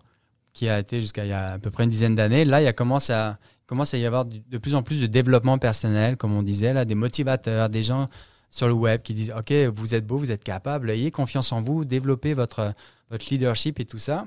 [0.53, 2.43] qui a été jusqu'à il y a à peu près une dizaine d'années.
[2.45, 3.37] Là, il y a commencé à
[3.67, 6.85] commence à y avoir de plus en plus de développement personnel, comme on disait là,
[6.85, 8.07] des motivateurs, des gens
[8.49, 11.61] sur le web qui disent OK, vous êtes beau, vous êtes capable, ayez confiance en
[11.61, 12.73] vous, développez votre
[13.11, 14.25] votre leadership et tout ça.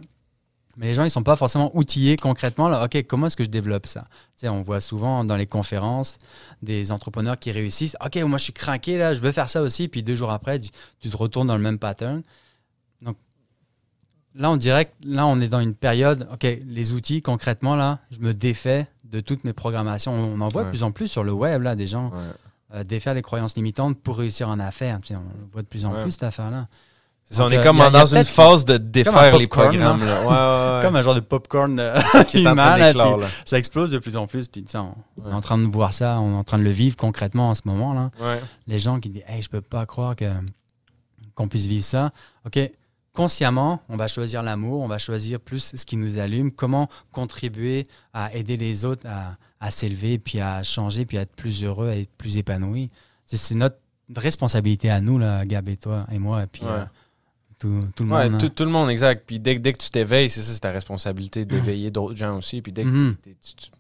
[0.79, 2.69] Mais les gens, ils sont pas forcément outillés concrètement.
[2.69, 4.01] Là, OK, comment est-ce que je développe ça?
[4.01, 4.07] Tu
[4.43, 6.17] sais, on voit souvent dans les conférences
[6.63, 7.97] des entrepreneurs qui réussissent.
[8.05, 9.89] OK, moi, je suis craqué, là, je veux faire ça aussi.
[9.89, 10.71] Puis deux jours après, tu,
[11.01, 12.23] tu te retournes dans le même pattern.
[13.03, 13.17] Donc,
[14.35, 16.27] là, on dirait que là, on est dans une période.
[16.33, 20.13] OK, les outils, concrètement, là, je me défais de toutes mes programmations.
[20.15, 20.67] On en voit Ouais.
[20.69, 22.19] de plus en plus sur le web, là, des gens Ouais.
[22.77, 24.99] euh, défaire les croyances limitantes pour réussir en affaires.
[25.11, 25.21] On
[25.53, 26.03] voit de plus en Ouais.
[26.03, 26.67] plus, cette affaire-là.
[27.39, 30.01] On est euh, comme dans une phase de défaire les programmes.
[30.83, 32.93] Comme un genre de popcorn euh, qui est là.
[33.45, 34.49] ça explose de plus en plus.
[34.49, 36.97] Puis, on, est en train de voir ça, on est en train de le vivre
[36.97, 37.95] concrètement en ce moment.
[37.95, 38.11] là.
[38.67, 40.31] Les gens qui disent hey, Je peux pas croire que,
[41.35, 42.11] qu'on puisse vivre ça.
[42.47, 42.59] OK,
[43.13, 47.85] consciemment, on va choisir l'amour, on va choisir plus ce qui nous allume, comment contribuer
[48.13, 51.89] à aider les autres à, à s'élever, puis à changer, puis à être plus heureux,
[51.89, 52.91] à être plus épanoui.
[53.27, 53.77] C'est, c'est notre
[54.17, 56.71] responsabilité à nous, là, Gab et toi et moi, et puis Ouais.
[56.71, 56.85] euh,
[57.63, 58.41] tout, tout le Ouais, monde.
[58.41, 58.53] tout, hein.
[58.55, 59.25] tout le monde, exact.
[59.27, 62.37] Puis dès, que- dès que tu t'éveilles, c'est ça, c'est ta responsabilité d'éveiller d'autres gens
[62.39, 62.61] aussi.
[62.63, 63.17] Puis dès que Mhm.
[63.23, 63.71] t'es- tu, tu-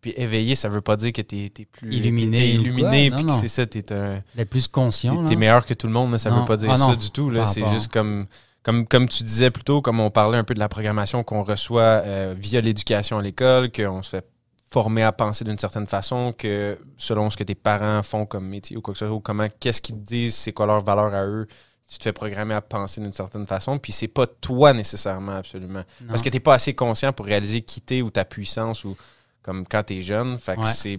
[0.00, 3.48] Puis éveillé, ça veut pas dire que t'es es plus Illuminé t'es illuminé, puis c'est
[3.48, 4.20] ça, t'es un.
[4.36, 5.24] D'être plus conscient.
[5.24, 5.38] T'es là.
[5.40, 6.40] meilleur que tout le monde, là, ça Non.
[6.40, 7.32] veut pas dire Ah ça du tout.
[7.46, 8.26] C'est juste comme,
[8.62, 11.42] comme, comme tu disais plus tôt, comme on parlait un peu de la programmation qu'on
[11.42, 14.26] reçoit euh, via l'éducation à l'école, qu'on se fait
[14.70, 18.76] former à penser d'une certaine façon, que selon ce que tes parents font comme métier
[18.76, 21.14] ou quoi que ce soit, ou comment, qu'est-ce qu'ils te disent, c'est quoi leur valeur
[21.14, 21.46] à eux,
[21.90, 25.82] tu te fais programmer à penser d'une certaine façon, puis c'est pas toi nécessairement, absolument.
[26.00, 26.08] Non.
[26.08, 28.96] Parce que t'es pas assez conscient pour réaliser qui t'es ou ta puissance ou
[29.42, 30.38] comme quand t'es jeune.
[30.38, 30.66] Fait que Ouais.
[30.72, 30.98] c'est,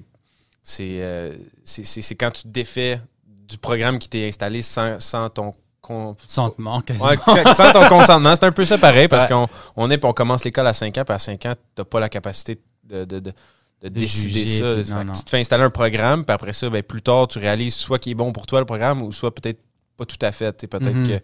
[0.64, 3.00] c'est, euh, c'est, c'est- c'est quand tu te défais
[3.48, 6.54] du programme qui t'est installé sans, sans ton con- Sans.
[6.58, 7.18] Ouais,
[7.74, 8.36] ton consentement.
[8.36, 9.30] C'est un peu ça pareil parce Ouais.
[9.30, 11.84] qu'on on est, puis on commence l'école à 5 ans, puis à 5 ans, t'as
[11.84, 13.34] pas la capacité de, de, de,
[13.82, 14.74] de décider juger, ça.
[14.76, 15.14] puis Fait non, que non.
[15.14, 18.00] Tu te fais installer un programme, puis après ça, ben, plus tard, tu réalises soit
[18.00, 19.60] qu'il est bon pour toi le programme, ou soit peut-être
[19.98, 20.68] pas tout à fait.
[20.68, 21.08] Peut-être Mhm.
[21.08, 21.20] que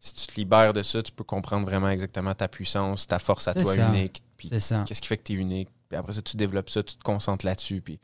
[0.00, 3.48] si tu te libères de ça, tu peux comprendre vraiment exactement ta puissance, ta force
[3.48, 3.88] à toi ça.
[3.88, 4.84] unique, puis C'est ça.
[4.86, 5.68] qu'est-ce qui fait que tu es unique.
[5.88, 7.98] Puis après ça, tu développes ça, tu te concentres là-dessus, puis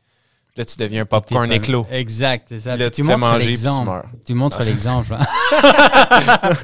[0.55, 1.85] là, tu deviens un popcorn pas- éclos.
[1.91, 2.71] Exact, c'est ça.
[2.71, 4.05] Puis là, Puis tu tu montres manger, puis tu meurs.
[4.25, 5.13] Tu montres Ah, l'exemple.
[5.13, 5.21] hein.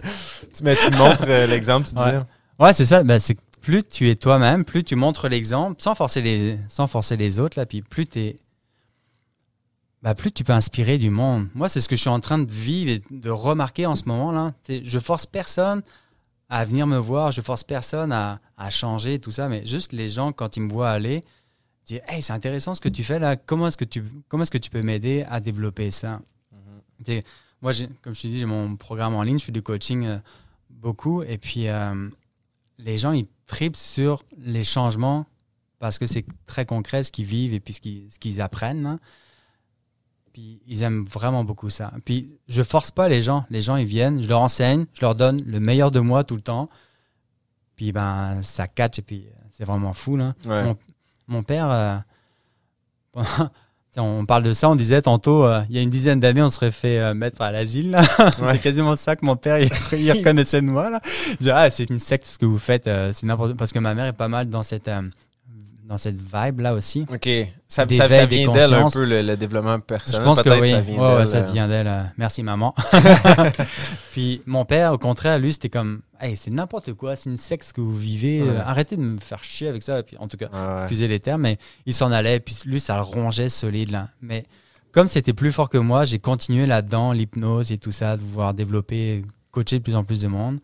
[0.53, 2.05] Tu, mais tu montres euh, l'exemple, tu Ouais.
[2.05, 2.21] disais.
[2.59, 3.03] Ouais, c'est ça.
[3.03, 7.15] Ben, c'est plus tu es toi-même, plus tu montres l'exemple, sans forcer les, sans forcer
[7.17, 8.35] les autres, là, puis plus tu
[10.07, 11.49] bah, plus tu peux inspirer du monde.
[11.53, 14.05] Moi, c'est ce que je suis en train de vivre et de remarquer en ce
[14.05, 14.31] moment.
[14.31, 14.53] là.
[14.63, 15.81] Tu sais, Je force personne
[16.47, 20.07] à venir me voir, je force personne à, à changer, tout ça, mais juste les
[20.07, 21.19] gens, quand ils me voient aller,
[21.85, 24.51] disent Hey, c'est intéressant ce que tu fais là, comment est-ce que tu, comment est-ce
[24.51, 26.21] que tu peux m'aider à développer ça?
[27.05, 27.25] Sais,
[27.61, 30.17] Moi, comme je te dis, j'ai mon programme en ligne, je fais du coaching euh,
[30.69, 32.09] beaucoup, et puis euh,
[32.77, 35.25] les gens, ils tripent sur les changements
[35.79, 38.85] parce que c'est très concret ce qu'ils vivent et puis ce qu'ils, ce qu'ils apprennent.
[38.85, 38.99] hein.
[40.37, 41.91] Puis ils aiment vraiment beaucoup ça.
[42.05, 43.45] Puis je force pas les gens.
[43.49, 46.35] Les gens, ils viennent, je leur enseigne, je leur donne le meilleur de moi tout
[46.35, 46.69] le temps.
[47.75, 50.15] Puis ben, ça catch et puis euh, c'est vraiment fou.
[50.15, 50.35] Là.
[50.45, 50.63] Ouais.
[50.63, 50.77] Mon,
[51.25, 51.97] mon père, euh,
[53.97, 56.51] on parle de ça, on disait tantôt, euh, il y a une dizaine d'années, on
[56.51, 57.97] serait fait euh, mettre à l'asile.
[58.39, 58.51] Ouais.
[58.51, 60.91] c'est quasiment ça que mon père, il, il reconnaissait de moi.
[60.91, 61.01] Là.
[61.31, 63.95] Il disait, ah, c'est une secte ce que vous faites, c'est n'importe Parce que ma
[63.95, 64.87] mère est pas mal dans cette,
[65.87, 67.05] dans cette vibe-là aussi.
[67.11, 67.29] OK.
[67.67, 70.23] Ça, vient d'elle un peu, le, le développement Je personnel.
[70.23, 71.87] pense que oui, ça vient Ouais, ouais, d'elle, ça euh, vient d'elle.
[71.87, 72.75] euh, merci maman.
[74.11, 77.55] Puis mon père, au contraire, lui, c'était comme, hey, c'est n'importe quoi, c'est une ce
[77.55, 78.49] que vous vivez, Ouais.
[78.49, 80.03] euh, arrêtez de me faire chier avec ça.
[80.03, 83.01] Puis, en tout cas, excusez les termes, mais il s'en allait, puis lui, ça le
[83.01, 84.09] rongeait solide là.
[84.21, 84.45] Mais
[84.91, 88.53] comme c'était plus fort que moi, j'ai continué là-dedans, l'hypnose et tout ça, de pouvoir
[88.53, 89.23] développer,
[89.57, 90.59] coacher de plus en plus de monde.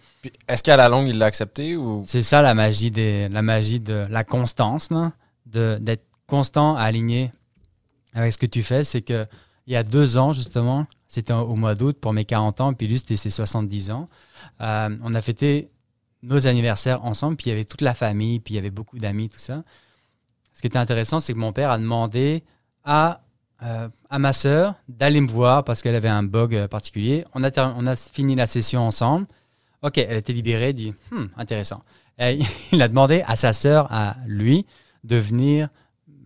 [0.47, 2.03] Est-ce qu'à la longue, il l'a accepté ou?
[2.05, 4.89] C'est ça la magie, des, la magie de la constance,
[5.45, 7.31] d'être constant, aligné
[8.13, 8.83] avec ce que tu fais.
[8.83, 9.25] C'est que
[9.65, 12.87] il y a deux ans, justement, c'était au mois d'août pour mes 40 ans, puis
[12.87, 14.09] lui, c'était ses 70 ans.
[14.59, 15.69] Euh, on a fêté
[16.21, 18.99] nos anniversaires ensemble, puis il y avait toute la famille, puis il y avait beaucoup
[18.99, 19.63] d'amis, tout ça.
[20.51, 22.43] Ce qui était intéressant, c'est que mon père a demandé
[22.83, 23.21] à,
[23.63, 27.25] euh, à ma sœur d'aller me voir parce qu'elle avait un bug euh, particulier.
[27.33, 29.25] On a, on a fini la session ensemble.
[29.81, 31.81] Ok, elle était libérée, dit Hmm, intéressant.
[32.19, 32.39] Et
[32.71, 34.65] il a demandé à sa sœur, à lui,
[35.03, 35.69] de venir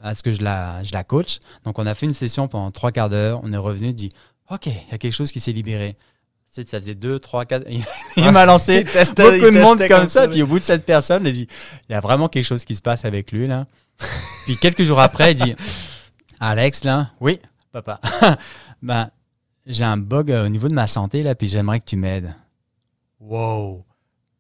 [0.04, 1.40] à ce que je la, je la coach.
[1.64, 3.40] Donc, on a fait une session pendant trois quarts d'heure.
[3.44, 4.10] On est revenu, dit
[4.50, 5.96] Ok, il y a quelque chose qui s'est libéré.
[6.50, 7.66] Ça faisait deux, trois, quatre.
[8.18, 10.22] Il m'a lancé Il testait- beaucoup de monde comme comme ça.
[10.24, 11.48] ça, Puis au bout de cette personne, il dit
[11.88, 13.68] Il y a vraiment quelque chose qui se passe avec lui, là.
[14.46, 15.56] puis quelques jours après, il dit
[16.40, 17.40] Alex, là, oui,
[17.72, 18.00] papa.
[18.82, 19.10] ben,
[19.66, 22.34] j'ai un bug euh, au niveau de ma santé, là, puis j'aimerais que tu m'aides.
[23.20, 23.84] Wow!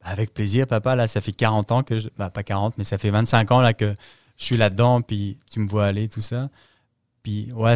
[0.01, 0.95] Avec plaisir, papa.
[0.95, 2.09] Là, ça fait 40 ans que je.
[2.17, 3.93] Bah, pas 40, mais ça fait 25 ans là, que
[4.37, 6.49] je suis là-dedans, puis tu me vois aller, tout ça.
[7.23, 7.75] Puis, ouais,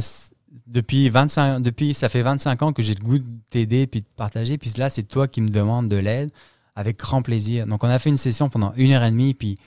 [0.67, 4.05] depuis 25, depuis, ça fait 25 ans que j'ai le goût de t'aider, puis de
[4.15, 4.57] partager.
[4.57, 6.31] Puis là, c'est toi qui me demandes de l'aide,
[6.75, 7.67] avec grand plaisir.
[7.67, 9.57] Donc, on a fait une session pendant une heure et demie, puis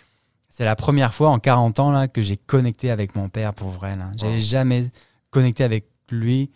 [0.56, 3.70] c'est la première fois en 40 ans là, que j'ai connecté avec mon père pour
[3.70, 3.96] vrai.
[3.96, 4.12] Là.
[4.16, 4.40] J'avais Wow.
[4.40, 4.90] jamais
[5.30, 6.52] connecté avec lui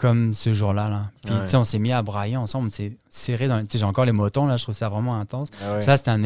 [0.00, 0.88] comme ce jour-là.
[0.88, 1.10] Là.
[1.24, 1.54] Puis, Ouais.
[1.56, 3.58] on s'est mis à brailler ensemble, on s'est serré dans.
[3.68, 5.48] sais, J'ai encore les motons, là, je trouve ça vraiment intense.
[5.62, 5.82] Ah ouais.
[5.82, 6.22] Ça, c'était un-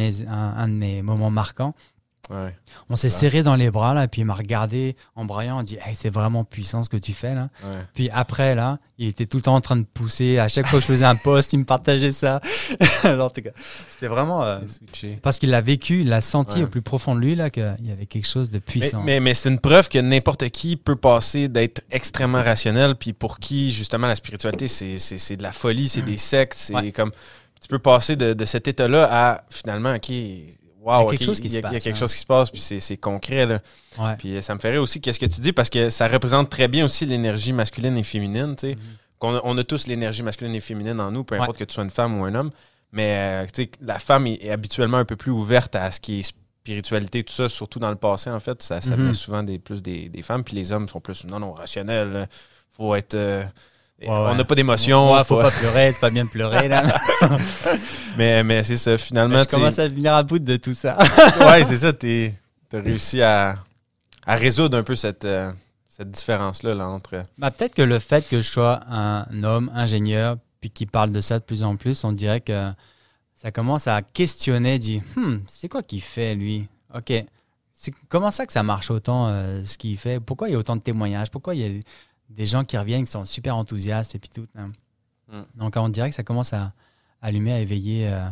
[0.57, 1.75] un de mes moments marquants.
[2.31, 2.57] Ouais.
[2.89, 5.77] On s'est serré dans les bras, là, puis il m'a regardé en braillant, on dit
[5.85, 7.49] hey, C'est vraiment puissant ce que tu fais, là.
[7.65, 7.81] Ouais.
[7.95, 10.39] Puis après, là, il était tout le temps en train de pousser.
[10.39, 12.41] À chaque fois que je faisais un post, il me partageait ça.
[13.05, 13.51] en tout cas,
[13.91, 14.45] c'était vraiment.
[14.45, 14.61] euh,
[15.21, 16.65] parce qu'il l'a vécu, il l'a senti Ouais.
[16.65, 19.03] au plus profond de lui, là, qu'il y avait quelque chose de puissant.
[19.03, 23.41] mais, mais c'est une preuve que n'importe qui peut passer d'être extrêmement rationnel, puis pour
[23.41, 26.93] qui, justement, la spiritualité, c'est, de la folie, c'est des sectes, c'est Ouais.
[26.93, 27.11] comme...
[27.61, 30.11] Tu peux passer de, de cet état-là à, finalement, OK,
[30.83, 31.99] wow, quelque chose qui il y a, se il y a passe, quelque hein.
[32.01, 33.61] chose qui se passe, puis c'est, concret, là.
[33.99, 34.17] Ouais.
[34.19, 36.69] Puis euh, ça me ferait aussi qu'est-ce que tu dis, parce que ça représente très
[36.69, 38.75] bien aussi l'énergie masculine et féminine, tu sais.
[38.77, 38.81] Mhm.
[39.19, 41.41] qu'on a, on a tous l'énergie masculine et féminine en nous, peu Ouais.
[41.43, 42.51] importe que tu sois une femme ou un homme.
[42.91, 45.99] Mais euh, tu sais, la femme est, est habituellement un peu plus ouverte à ce
[46.01, 49.03] qui est spiritualité, tout ça, surtout dans le passé, en fait, ça, ça Mhm.
[49.03, 52.29] venait souvent des, plus des, des femmes, puis les hommes sont plus, non, non, rationnels,
[52.77, 53.15] faut être...
[53.15, 53.45] euh,
[54.07, 56.83] on n'a pas d'émotion, Ouais, faut faut- pas pleurer, c'est pas bien de pleurer là.
[58.17, 60.75] mais, mais c'est ça, finalement, je tu sais- commence à venir à bout de tout
[60.75, 60.99] ça.
[61.41, 61.93] ouais, c'est ça.
[61.93, 62.33] Tu
[62.73, 63.57] as réussi à,
[64.27, 65.53] à résoudre un peu cette, euh,
[65.89, 67.23] cette différence-là là, entre.
[67.39, 71.21] Bah, peut-être que le fait que je sois un homme ingénieur puis qui parle de
[71.21, 72.61] ça de plus en plus, on dirait que
[73.35, 76.69] ça commence à questionner, dit Hmm, c'est quoi qu'il fait lui?
[76.95, 77.13] Ok,
[77.75, 80.21] c'est comment ça que ça marche autant euh, ce qu'il fait?
[80.21, 81.31] Pourquoi il y a autant de témoignages?
[81.31, 81.81] Pourquoi il y a
[82.37, 84.67] des gens qui reviennent qui sont super enthousiastes et puis tout là?
[85.29, 85.45] Mm.
[85.55, 86.73] Donc on dirait que ça commence à
[87.21, 88.29] allumer, à éveiller euh,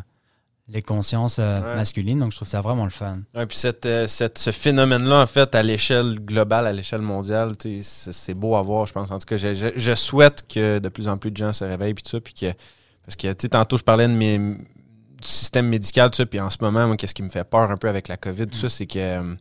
[0.68, 1.76] les consciences euh, Ouais.
[1.76, 2.18] masculines.
[2.18, 3.18] Donc je trouve ça vraiment le fun.
[3.34, 7.52] Ouais, puis cette, euh, cette- ce phénomène-là, en fait, à l'échelle globale, à l'échelle mondiale,
[7.82, 9.10] c'est beau à voir, je pense.
[9.10, 11.64] En tout cas, je, je- je souhaite que de plus en plus de gens se
[11.64, 12.52] réveillent, puis tout ça, puis que.
[13.04, 14.56] Parce que, tu sais, tantôt, je parlais de mes, du
[15.26, 17.76] système médical, tout ça, puis en ce moment, moi, qu'est-ce qui me fait peur un
[17.76, 19.36] peu avec la COVID, tout ça, c'est que.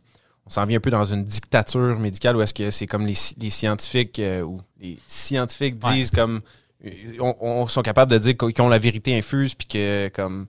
[0.50, 3.14] On s'en vient un peu dans une dictature médicale où est-ce que c'est comme les,
[3.14, 5.92] sci- les scientifiques euh, ou les scientifiques Ouais.
[5.94, 6.40] disent comme
[6.84, 6.90] euh,
[7.20, 10.46] on, on- sont capables de dire qu'ils ont la vérité infuse puis que comme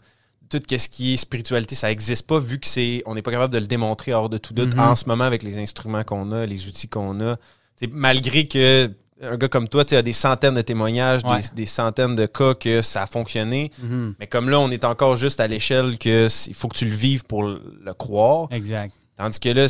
[0.50, 3.54] tout ce qui est spiritualité, ça n'existe pas vu que c'est on n'est pas capable
[3.54, 4.80] de le démontrer hors de tout doute Mhm.
[4.82, 7.38] en ce moment avec les instruments qu'on a, les outils qu'on a.
[7.78, 8.92] T'sais, malgré que
[9.24, 11.42] un gars comme toi, tu as des centaines de témoignages, Ouais.
[11.42, 13.72] des, des centaines de cas que ça a fonctionné.
[13.84, 14.16] Mhm.
[14.20, 16.92] Mais comme là, on est encore juste à l'échelle que il faut que tu le
[16.92, 18.48] vives pour le croire.
[18.50, 18.96] Exact.
[19.22, 19.68] Tandis que là,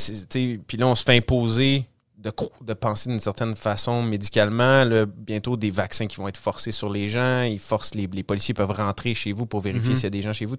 [0.66, 1.84] puis là, on se fait imposer
[2.18, 2.32] de,
[2.62, 4.86] de penser d'une certaine façon médicalement.
[4.86, 7.42] Là, bientôt, des vaccins qui vont être forcés sur les gens.
[7.42, 9.96] Ils forcent les, les policiers peuvent rentrer chez vous pour vérifier Mhm.
[9.96, 10.56] s'il y a des gens chez vous.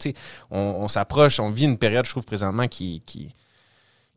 [0.51, 3.35] On, on s'approche, on vit une période, je trouve, présentement qui, qui,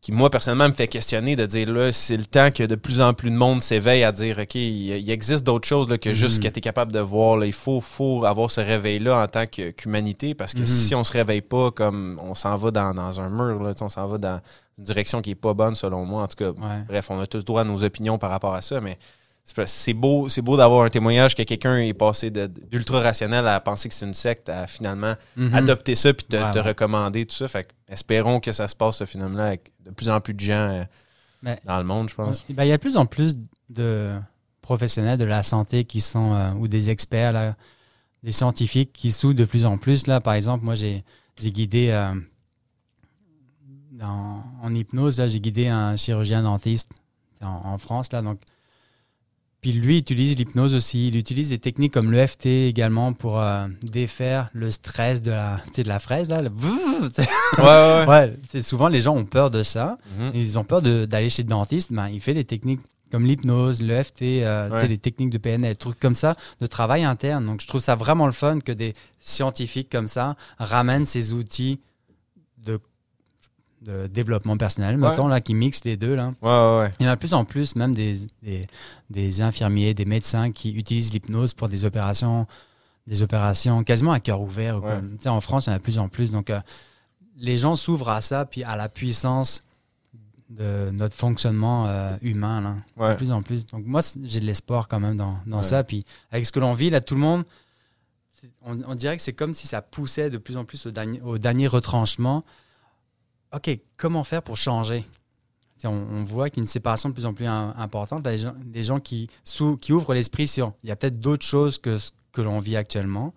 [0.01, 2.99] qui, moi, personnellement, me fait questionner de dire là, c'est le temps que de plus
[2.99, 6.13] en plus de monde s'éveille à dire OK, il, il existe d'autres choses là, que
[6.13, 6.43] juste Mhm.
[6.43, 7.38] ce que tu es capable de voir.
[7.38, 7.45] là.
[7.45, 10.65] Il faut, faut avoir ce réveil-là en tant qu'humanité parce que Mhm.
[10.67, 13.89] si on se réveille pas, comme on s'en va dans, dans un mur, là, on
[13.89, 14.41] s'en va dans
[14.78, 16.23] une direction qui est pas bonne selon moi.
[16.23, 16.84] En tout cas, Ouais.
[16.88, 18.97] bref, on a tous droit à nos opinions par rapport à ça, mais
[19.65, 23.88] c'est beau, c'est beau d'avoir un témoignage que quelqu'un est passé d'ultra rationnel à penser
[23.89, 25.53] que c'est une secte, à finalement Mhm.
[25.53, 26.63] adopter ça puis te, Ouais, te ouais.
[26.65, 27.47] recommander tout ça.
[27.47, 30.86] Fait espérons que ça se passe ce phénomène-là avec de plus en plus de gens
[31.43, 32.43] euh, dans le monde, je pense.
[32.49, 33.36] Ben, il y a de plus en plus
[33.69, 34.07] de
[34.63, 37.51] professionnels de la santé qui sont, euh, ou des experts, là,
[38.23, 40.07] des scientifiques qui s'ouvrent de plus en plus.
[40.07, 41.03] Là, par exemple, moi, j'ai
[41.38, 42.13] j'ai guidé euh,
[43.95, 46.91] dans- en hypnose, là, j'ai guidé un chirurgien dentiste
[47.41, 48.11] en, en France.
[48.11, 48.39] Là, donc,
[49.61, 51.07] puis lui il utilise l'hypnose aussi.
[51.07, 55.83] Il utilise des techniques comme l'EFT également pour euh, défaire le stress de la, de
[55.83, 56.29] la fraise.
[56.29, 56.49] Là, le
[57.57, 58.61] Ouais, ouais, ouais.
[58.61, 59.97] souvent les gens ont peur de ça.
[60.19, 60.31] Mhm.
[60.35, 61.91] Ils ont peur d'aller chez le dentiste.
[61.93, 62.81] Ben, il fait des techniques
[63.11, 64.87] comme l'hypnose, l'EFT, euh, Ouais.
[64.87, 67.45] les techniques de PNL, des trucs comme ça, de travail interne.
[67.45, 71.79] Donc, je trouve ça vraiment le fun que des scientifiques comme ça ramènent ces outils
[72.57, 72.79] de,
[73.86, 75.09] de développement personnel, Ouais.
[75.11, 76.15] mettons, là, qui mixent les deux.
[76.15, 76.33] Là.
[76.41, 76.91] Ouais, ouais, ouais.
[76.99, 78.67] Il y en a de plus en plus, même des, des,
[79.09, 82.47] des infirmiers, des médecins qui utilisent l'hypnose pour des opérations,
[83.05, 84.81] des opérations quasiment à cœur ouvert.
[84.83, 86.31] ou en France, il y en a de plus en plus.
[86.31, 86.59] Donc, euh,
[87.38, 89.61] les gens s'ouvrent à ça, puis à la puissance
[90.49, 92.61] de notre fonctionnement euh, humain,
[92.97, 93.65] là, de plus en plus.
[93.67, 95.83] Donc, moi, j'ai de l'espoir quand même dans, dans ça.
[95.83, 97.43] Puis, avec ce que l'on vit, là, tout le monde,
[98.63, 101.21] on, on dirait que c'est comme si ça poussait de plus en plus au dernier,
[101.21, 102.43] au dernier retranchement.
[103.56, 105.06] OK, comment faire pour changer?
[105.84, 108.26] On, on voit qu'il y a une séparation de plus en plus im- importante.
[108.26, 111.45] Les gens, les gens qui, sou- qui ouvrent l'esprit sur il y a peut-être d'autres
[111.45, 113.34] choses que ce que l'on vit actuellement,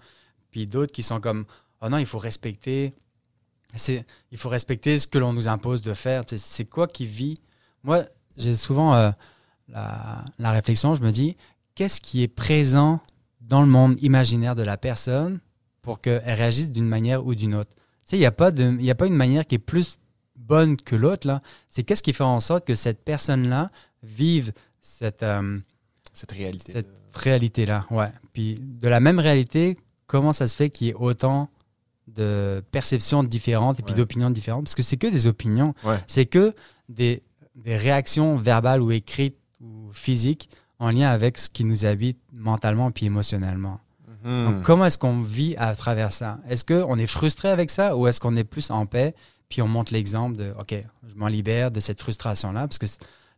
[0.50, 1.44] puis d'autres qui sont comme
[1.82, 2.94] oh non, il faut respecter,
[3.76, 6.24] c'est, il faut respecter ce que l'on nous impose de faire.
[6.26, 7.38] C'est quoi qui vit?
[7.84, 8.04] Moi,
[8.36, 9.10] j'ai souvent euh,
[9.68, 11.36] la, réflexion, je me dis
[11.74, 13.00] qu'est-ce qui est présent
[13.40, 15.38] dans le monde imaginaire de la personne
[15.82, 17.74] pour qu'elle réagisse d'une manière ou d'une autre?
[17.74, 19.98] Tu sais, il n'y a, a pas une manière qui est plus
[20.38, 21.26] bonne que l'autre.
[21.26, 21.42] là.
[21.68, 23.70] C'est qu'est-ce qui fait en sorte que cette personne-là
[24.02, 25.58] vive cette, euh,
[26.14, 26.72] Cette réalité.
[26.72, 27.86] cette réalité-là.
[27.90, 28.08] Ouais.
[28.32, 29.76] Puis de la même réalité,
[30.06, 31.48] comment ça se fait qu'il y ait autant
[32.06, 33.98] de perceptions différentes et puis Ouais.
[33.98, 34.64] d'opinions différentes?
[34.64, 35.74] Parce que c'est que des opinions.
[35.84, 35.98] Ouais.
[36.06, 36.54] C'est que
[36.88, 37.22] des,
[37.56, 42.90] des réactions verbales ou écrites ou physiques en lien avec ce qui nous habite mentalement
[42.92, 43.80] puis émotionnellement.
[44.24, 44.44] Mhm.
[44.44, 46.38] Donc, comment est-ce qu'on vit à travers ça?
[46.48, 49.14] Est-ce qu'on est frustré avec ça ou est-ce qu'on est plus en paix
[49.48, 50.74] puis on montre l'exemple de OK,
[51.06, 52.86] je m'en libère de cette frustration-là parce que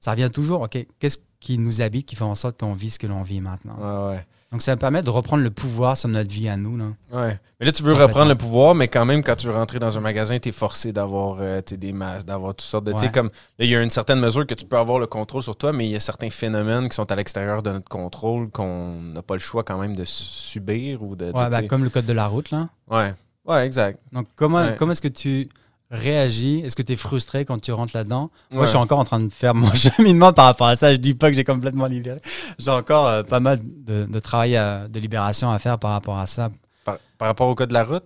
[0.01, 2.99] ça revient toujours OK, qu'est-ce qui nous habite qui fait en sorte qu'on vit ce
[2.99, 3.77] que l'on vit maintenant?
[3.79, 4.27] Ouais, ouais.
[4.53, 6.77] Donc, ça me permet de reprendre le pouvoir sur notre vie à nous.
[6.77, 6.87] Là.
[7.13, 7.39] Ouais.
[7.61, 9.97] Mais là, tu veux reprendre le pouvoir, mais quand même, quand tu veux rentrer dans
[9.97, 12.93] un magasin, tu es forcé d'avoir euh, des masques, d'avoir toutes sortes de.
[12.93, 13.13] Ouais.
[13.13, 13.31] comme
[13.61, 15.87] il y a une certaine mesure que tu peux avoir le contrôle sur toi, mais
[15.87, 19.35] il y a certains phénomènes qui sont à l'extérieur de notre contrôle qu'on n'a pas
[19.35, 21.27] le choix quand même de subir ou de.
[21.27, 22.51] de, Ouais, ben, comme le code de la route.
[22.51, 22.69] Là.
[22.89, 23.15] ouais.
[23.47, 24.01] Ouais, exact.
[24.13, 25.49] Donc, comment, comment est-ce que tu
[25.91, 26.61] réagis?
[26.65, 28.31] Est-ce que tu es frustré quand tu rentres là-dedans?
[28.51, 30.93] Moi, je suis encore en train de faire mon cheminement par rapport à ça.
[30.93, 32.21] Je dis pas que j'ai complètement libéré.
[32.59, 34.53] J'ai encore euh, pas mal de, travail
[34.89, 36.51] de libération à faire par rapport à ça.
[36.85, 38.05] Par, rapport au code de la route?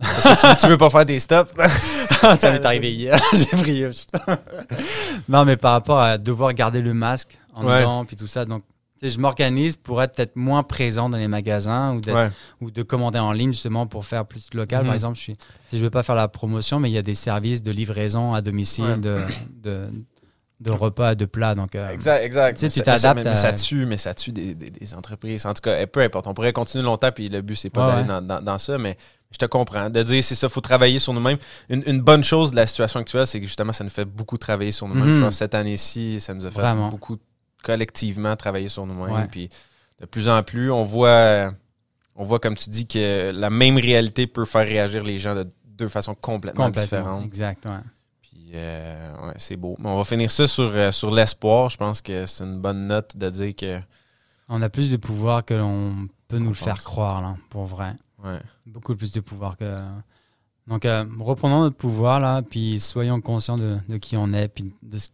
[0.00, 1.52] Parce que tu, veux pas faire des stops?
[2.20, 3.20] Ça m'est arrivé hier.
[3.32, 3.84] j'ai pris.
[5.28, 8.44] non, mais par rapport à devoir garder le masque en dedans, puis tout ça.
[8.44, 8.64] Donc,
[9.08, 12.00] je m'organise pour être peut-être moins présent dans les magasins ou,
[12.64, 14.80] ou, de commander en ligne justement pour faire plus local.
[14.80, 14.94] Par mhm.
[14.94, 17.70] exemple, je ne vais pas faire la promotion, mais il y a des services de
[17.70, 19.16] livraison à domicile, de,
[19.62, 19.88] de,
[20.60, 21.54] de, repas, de plats.
[21.54, 22.68] Donc, euh, exact, exact.
[22.68, 23.24] Tu t'adaptes.
[23.24, 25.44] Mais, ça tue, mais ça tue des, des, entreprises.
[25.46, 26.26] En tout cas, peu importe.
[26.26, 28.96] On pourrait continuer longtemps, puis le but, c'est pas d'aller dans, dans, ça, mais
[29.30, 29.90] je te comprends.
[29.90, 31.38] De dire, c'est ça, il faut travailler sur nous-mêmes.
[31.68, 34.38] Une, une, bonne chose de la situation actuelle, c'est que justement, ça nous fait beaucoup
[34.38, 35.24] travailler sur nous-mêmes.
[35.24, 35.30] Mhm.
[35.30, 36.88] cette année-ci, ça nous a fait Vraiment.
[36.88, 37.18] beaucoup
[37.64, 39.26] collectivement travailler sur nous-mêmes.
[39.28, 39.48] Puis
[40.00, 41.52] de plus en plus, on voit,
[42.14, 45.48] on voit, comme tu dis, que la même réalité peut faire réagir les gens de
[45.64, 47.24] deux façons complètement, différentes.
[47.24, 47.66] Exact,
[48.22, 49.76] Puis euh, c'est beau.
[49.82, 51.70] on va finir ça sur, euh, sur l'espoir.
[51.70, 53.80] Je pense que c'est une bonne note de dire que.
[54.48, 57.94] On a plus de pouvoir que l'on peut nous le faire croire, là, pour vrai.
[58.66, 59.78] Beaucoup plus de pouvoir que.
[60.66, 64.72] Donc, euh, reprenons notre pouvoir, là, puis soyons conscients de, de qui on est, puis
[64.82, 65.08] de ce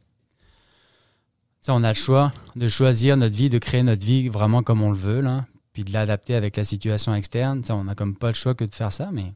[1.68, 4.90] on a le choix de choisir notre vie, de créer notre vie vraiment comme on
[4.90, 7.62] le veut, là, puis de l'adapter avec la situation externe.
[7.70, 9.32] on n'a comme pas le choix que de faire ça, mais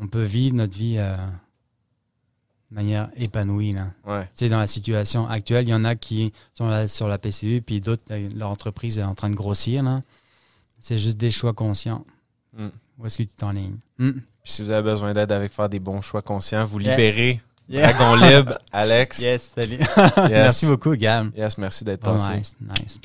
[0.00, 1.14] on peut vivre notre vie euh,
[2.70, 3.72] de manière épanouie.
[3.72, 3.92] Là.
[4.04, 8.04] dans la situation actuelle, il y en a qui sont sur la PCU, puis d'autres,
[8.10, 9.84] euh, leur entreprise est en train de grossir.
[10.80, 12.04] C'est juste des choix conscients.
[12.56, 12.66] Mm.
[12.98, 13.78] Où est-ce que tu t'enlignes?
[13.98, 14.10] Mm.
[14.44, 18.58] si vous avez besoin d'aide avec faire des bons choix conscients, vous libérez Dragon Libre,
[18.72, 19.18] Alex.
[19.18, 19.78] Yes, salut.
[20.30, 21.32] Merci beaucoup, Gam.
[21.36, 22.36] Yes, merci d'être oh, passé.
[22.36, 23.00] Nice, nice.